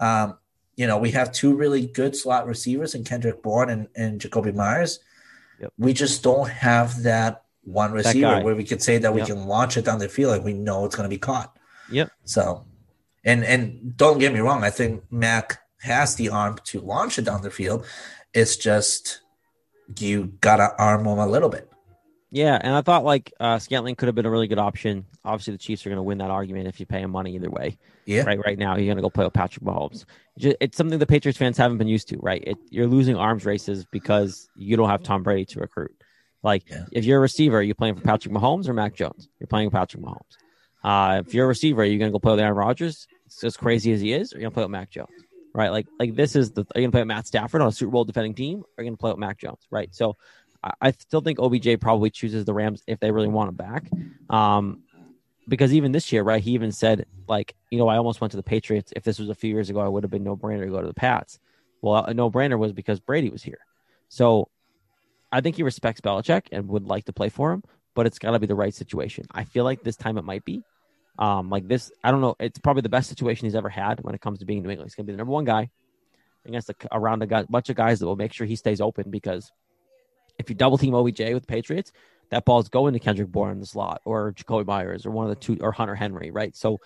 [0.00, 0.38] Um,
[0.76, 4.52] you know, we have two really good slot receivers in Kendrick Bourne and, and Jakobi
[4.52, 4.98] Meyers.
[5.60, 5.72] Yep.
[5.78, 9.46] We just don't have that one receiver that where we could say that we can
[9.46, 11.56] launch it down the field and we know it's going to be caught.
[11.90, 12.10] Yep.
[12.24, 12.64] So,
[13.24, 17.24] and and don't get me wrong, I think Mac has the arm to launch it
[17.24, 17.86] down the field.
[18.32, 19.20] It's just
[19.98, 21.70] you gotta arm them a little bit.
[22.34, 25.06] Yeah, and I thought like uh, Scantling could have been a really good option.
[25.24, 27.48] Obviously, the Chiefs are going to win that argument if you pay him money either
[27.48, 27.78] way.
[28.06, 28.24] Yeah.
[28.24, 28.40] Right.
[28.44, 30.04] Right now, you're going to go play with Patrick Mahomes.
[30.36, 32.16] It's something the Patriots fans haven't been used to.
[32.16, 32.42] Right.
[32.44, 35.94] It, you're losing arms races because you don't have Tom Brady to recruit.
[36.42, 36.86] Like yeah.
[36.90, 39.28] if you're a receiver, you're playing for Patrick Mahomes or Mac Jones.
[39.38, 40.36] You're playing for Patrick Mahomes.
[40.82, 43.06] Uh, if you're a receiver, are you're going to go play with Aaron Rodgers.
[43.26, 45.23] It's as crazy as he is, or you're going to play with Mac Jones
[45.54, 45.70] right?
[45.70, 47.92] Like like this is the are you gonna play with Matt Stafford on a Super
[47.92, 48.60] Bowl defending team?
[48.60, 49.94] Or are you gonna play with Mac Jones, right?
[49.94, 50.16] So
[50.62, 53.88] I, I still think OBJ probably chooses the Rams if they really want him back.
[54.28, 54.82] Um,
[55.46, 56.42] because even this year, right?
[56.42, 58.92] He even said like, you know, I almost went to the Patriots.
[58.96, 60.80] If this was a few years ago, I would have been no brainer to go
[60.80, 61.38] to the Pats.
[61.80, 63.58] Well, a no brainer was because Brady was here.
[64.08, 64.48] So
[65.30, 67.62] I think he respects Belichick and would like to play for him,
[67.94, 69.26] but it's got to be the right situation.
[69.32, 70.62] I feel like this time it might be.
[71.18, 72.34] Um, like this, I don't know.
[72.40, 74.90] It's probably the best situation he's ever had when it comes to being New England.
[74.90, 75.70] He's going to be the number one guy
[76.44, 79.10] against a, around a guy, bunch of guys that will make sure he stays open
[79.10, 79.52] because
[80.38, 81.92] if you double team OBJ with the Patriots,
[82.30, 85.30] that ball's going to Kendrick Bourne in the slot or Jakobi Meyers or one of
[85.30, 86.56] the two or Hunter Henry, right?
[86.56, 86.80] So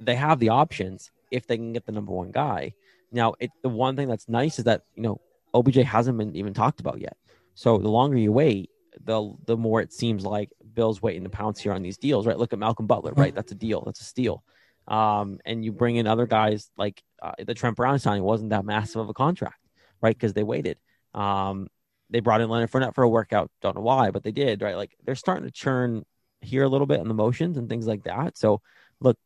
[0.00, 2.74] they have the options if they can get the number one guy.
[3.12, 5.20] Now, it, the one thing that's nice is that, you know,
[5.52, 7.16] OBJ hasn't been even talked about yet.
[7.54, 8.70] So the longer you wait,
[9.02, 12.38] the the more it seems like Bill's waiting to pounce here on these deals, right?
[12.38, 13.34] Look at Malcolm Butler, right?
[13.34, 13.82] That's a deal.
[13.84, 14.44] That's a steal.
[14.86, 18.64] Um, and you bring in other guys like uh, the Trent Brown signing wasn't that
[18.64, 19.58] massive of a contract,
[20.00, 20.14] right?
[20.14, 20.78] Because they waited.
[21.14, 21.68] Um,
[22.10, 23.50] they brought in Leonard Fournette for a workout.
[23.62, 24.76] Don't know why, but they did, right?
[24.76, 26.04] Like they're starting to churn
[26.40, 28.36] here a little bit in the motions and things like that.
[28.36, 28.60] So,
[29.00, 29.16] look,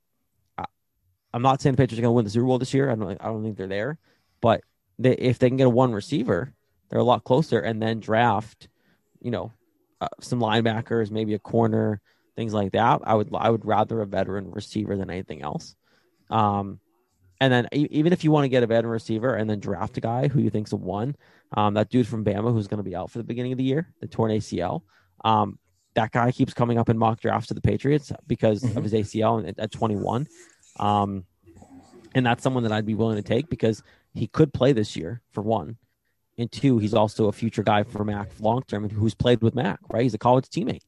[0.57, 0.64] I,
[1.35, 2.91] am not saying the Patriots are going to win the Super Bowl this year.
[2.91, 3.99] I don't, I don't think they're there,
[4.41, 4.62] but
[4.99, 6.55] they, if they can get a one receiver,
[6.89, 7.59] they're a lot closer.
[7.59, 8.69] And then draft,
[9.21, 9.53] you know,
[10.01, 12.01] uh, some linebackers, maybe a corner,
[12.37, 13.01] things like that.
[13.05, 15.75] I would I would rather a veteran receiver than anything else.
[16.31, 16.81] Um,
[17.41, 20.01] and then even if you want to get a veteran receiver and then draft a
[20.01, 21.17] guy who you think's a one,
[21.57, 23.65] um, that dude from Bama who's going to be out for the beginning of the
[23.65, 24.83] year, the torn ACL.
[25.25, 25.59] Um,
[25.95, 28.77] that guy keeps coming up in mock drafts to the Patriots because mm-hmm.
[28.77, 30.27] of his ACL at, at 21.
[30.79, 31.25] Um,
[32.15, 33.83] and that's someone that I'd be willing to take because
[34.15, 35.77] he could play this year for one
[36.39, 39.55] and two, he's also a future guy for Mac long term and who's played with
[39.55, 40.03] Mac, right?
[40.03, 40.82] He's a college teammate.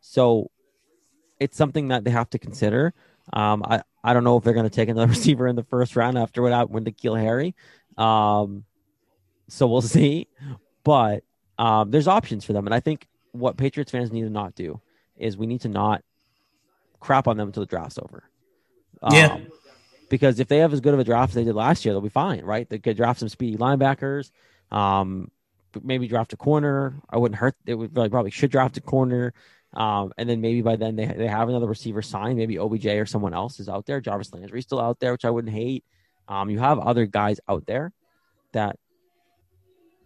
[0.00, 0.50] So
[1.40, 2.94] it's something that they have to consider.
[3.32, 5.96] Um, I, I don't know if they're going to take another receiver in the first
[5.96, 7.54] round after what happened with N'Keal Harry.
[7.98, 8.64] Um,
[9.48, 10.28] so we'll see.
[10.84, 11.24] But
[11.58, 12.66] um, there's options for them.
[12.66, 14.80] And I think what Patriots fans need to not do
[15.16, 16.02] is we need to not
[17.00, 18.24] crap on them until the draft's over.
[19.02, 19.38] Um, yeah.
[20.08, 22.00] Because if they have as good of a draft as they did last year, they'll
[22.00, 22.68] be fine, right?
[22.68, 24.30] They could draft some speedy linebackers.
[24.72, 25.30] Um,
[25.82, 27.00] maybe draft a corner.
[27.08, 27.54] I wouldn't hurt.
[27.64, 29.32] They would really probably should draft a corner.
[29.74, 32.36] Um, and then maybe by then they they have another receiver signed.
[32.36, 34.00] Maybe OBJ or someone else is out there.
[34.00, 35.84] Jarvis Landry still out there, which I wouldn't hate.
[36.28, 37.92] Um, you have other guys out there
[38.52, 38.78] that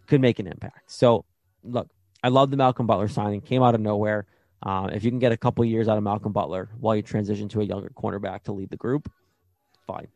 [0.07, 0.91] could make an impact.
[0.91, 1.25] So
[1.63, 1.89] look,
[2.23, 3.41] I love the Malcolm Butler signing.
[3.41, 4.25] Came out of nowhere.
[4.63, 7.47] Um, if you can get a couple years out of Malcolm Butler while you transition
[7.49, 9.11] to a younger cornerback to lead the group,
[9.85, 10.07] fine.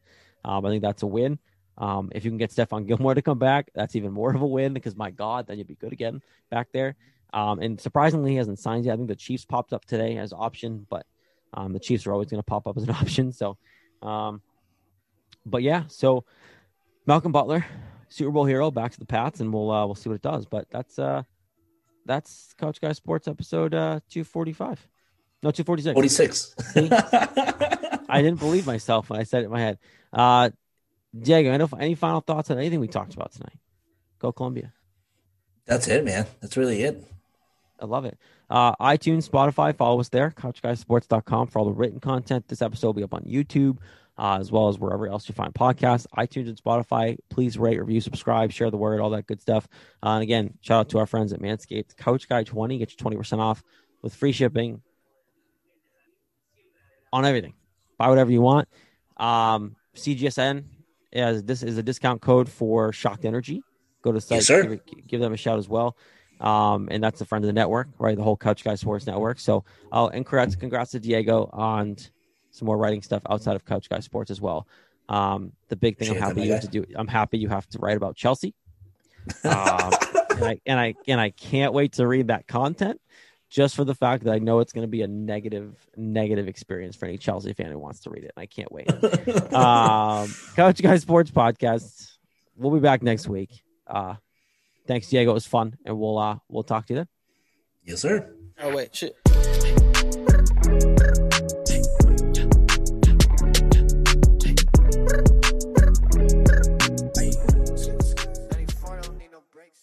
[0.44, 1.38] Um, I think that's a win.
[1.78, 4.46] Um, if you can get Stephon Gilmore to come back, that's even more of a
[4.46, 6.96] win because my God, then you'd be good again back there.
[7.34, 8.94] Um, and surprisingly, he hasn't signed yet.
[8.94, 11.06] I think the Chiefs popped up today as option, but
[11.54, 13.32] um, the Chiefs are always going to pop up as an option.
[13.32, 13.58] So,
[14.02, 14.42] um,
[15.46, 16.26] but yeah, so
[17.06, 17.66] Malcolm Butler,
[18.10, 20.46] Super Bowl hero, back to the Pats, and we'll uh, we'll see what it does.
[20.46, 21.24] But that's uh,
[22.06, 24.86] that's Couch Guy Sports episode uh, two forty five.
[25.44, 25.96] No, 246.
[25.96, 26.56] 46.
[28.08, 29.80] I didn't believe myself when I said it in my head.
[30.14, 30.52] Uh,
[31.20, 33.58] Diego, any final thoughts on anything we talked about tonight?
[34.20, 34.74] Go Colombia.
[35.66, 36.26] That's it, man.
[36.42, 37.04] That's really it.
[37.80, 38.18] I love it.
[38.50, 40.32] Uh, iTunes, Spotify, follow us there.
[40.32, 42.48] CouchGuySports.com for all the written content.
[42.48, 43.78] This episode will be up on YouTube
[44.18, 46.06] uh, as well as wherever else you find podcasts.
[46.18, 47.18] iTunes and Spotify.
[47.30, 49.68] Please rate, review, subscribe, share the word, all that good stuff.
[50.04, 51.96] Uh, and again, shout out to our friends at Manscaped.
[51.98, 53.64] Couch Guy 20 get you 20% off
[54.02, 54.82] with free shipping
[57.12, 57.54] on everything.
[57.98, 58.68] Buy whatever you want.
[59.18, 60.66] Um, CGSN
[61.14, 63.64] as this is a discount code for Shocked Energy.
[64.02, 64.64] Go to the site, Yes, sir.
[64.64, 65.96] give, give them a shout as well.
[66.40, 68.18] Um, and that's a friend of the network, right?
[68.18, 69.40] The whole Couch Guy Sports Network.
[69.40, 71.98] So, oh, and congrats, congrats to Diego on
[72.50, 74.68] some more writing stuff outside of Couch Guy Sports as well.
[75.08, 76.86] Um, the big thing I'm happy you have to do.
[76.96, 78.54] I'm happy you have to write about Chelsea.
[79.44, 79.92] Um,
[80.32, 83.00] and I and I and I can't wait to read that content,
[83.52, 86.96] just for the fact that I know it's going to be a negative negative experience
[86.96, 88.32] for any Chelsea fan who wants to read it.
[88.38, 88.90] I can't wait.
[89.54, 92.14] um, Couch Guy Sports Podcast.
[92.56, 93.62] We'll be back next week.
[93.86, 94.16] Uh,
[94.88, 95.32] thanks, Diego.
[95.32, 97.08] It was fun, and we'll uh, we'll talk to you then.
[97.84, 98.34] yes, sir.
[98.62, 99.18] Oh wait, shit.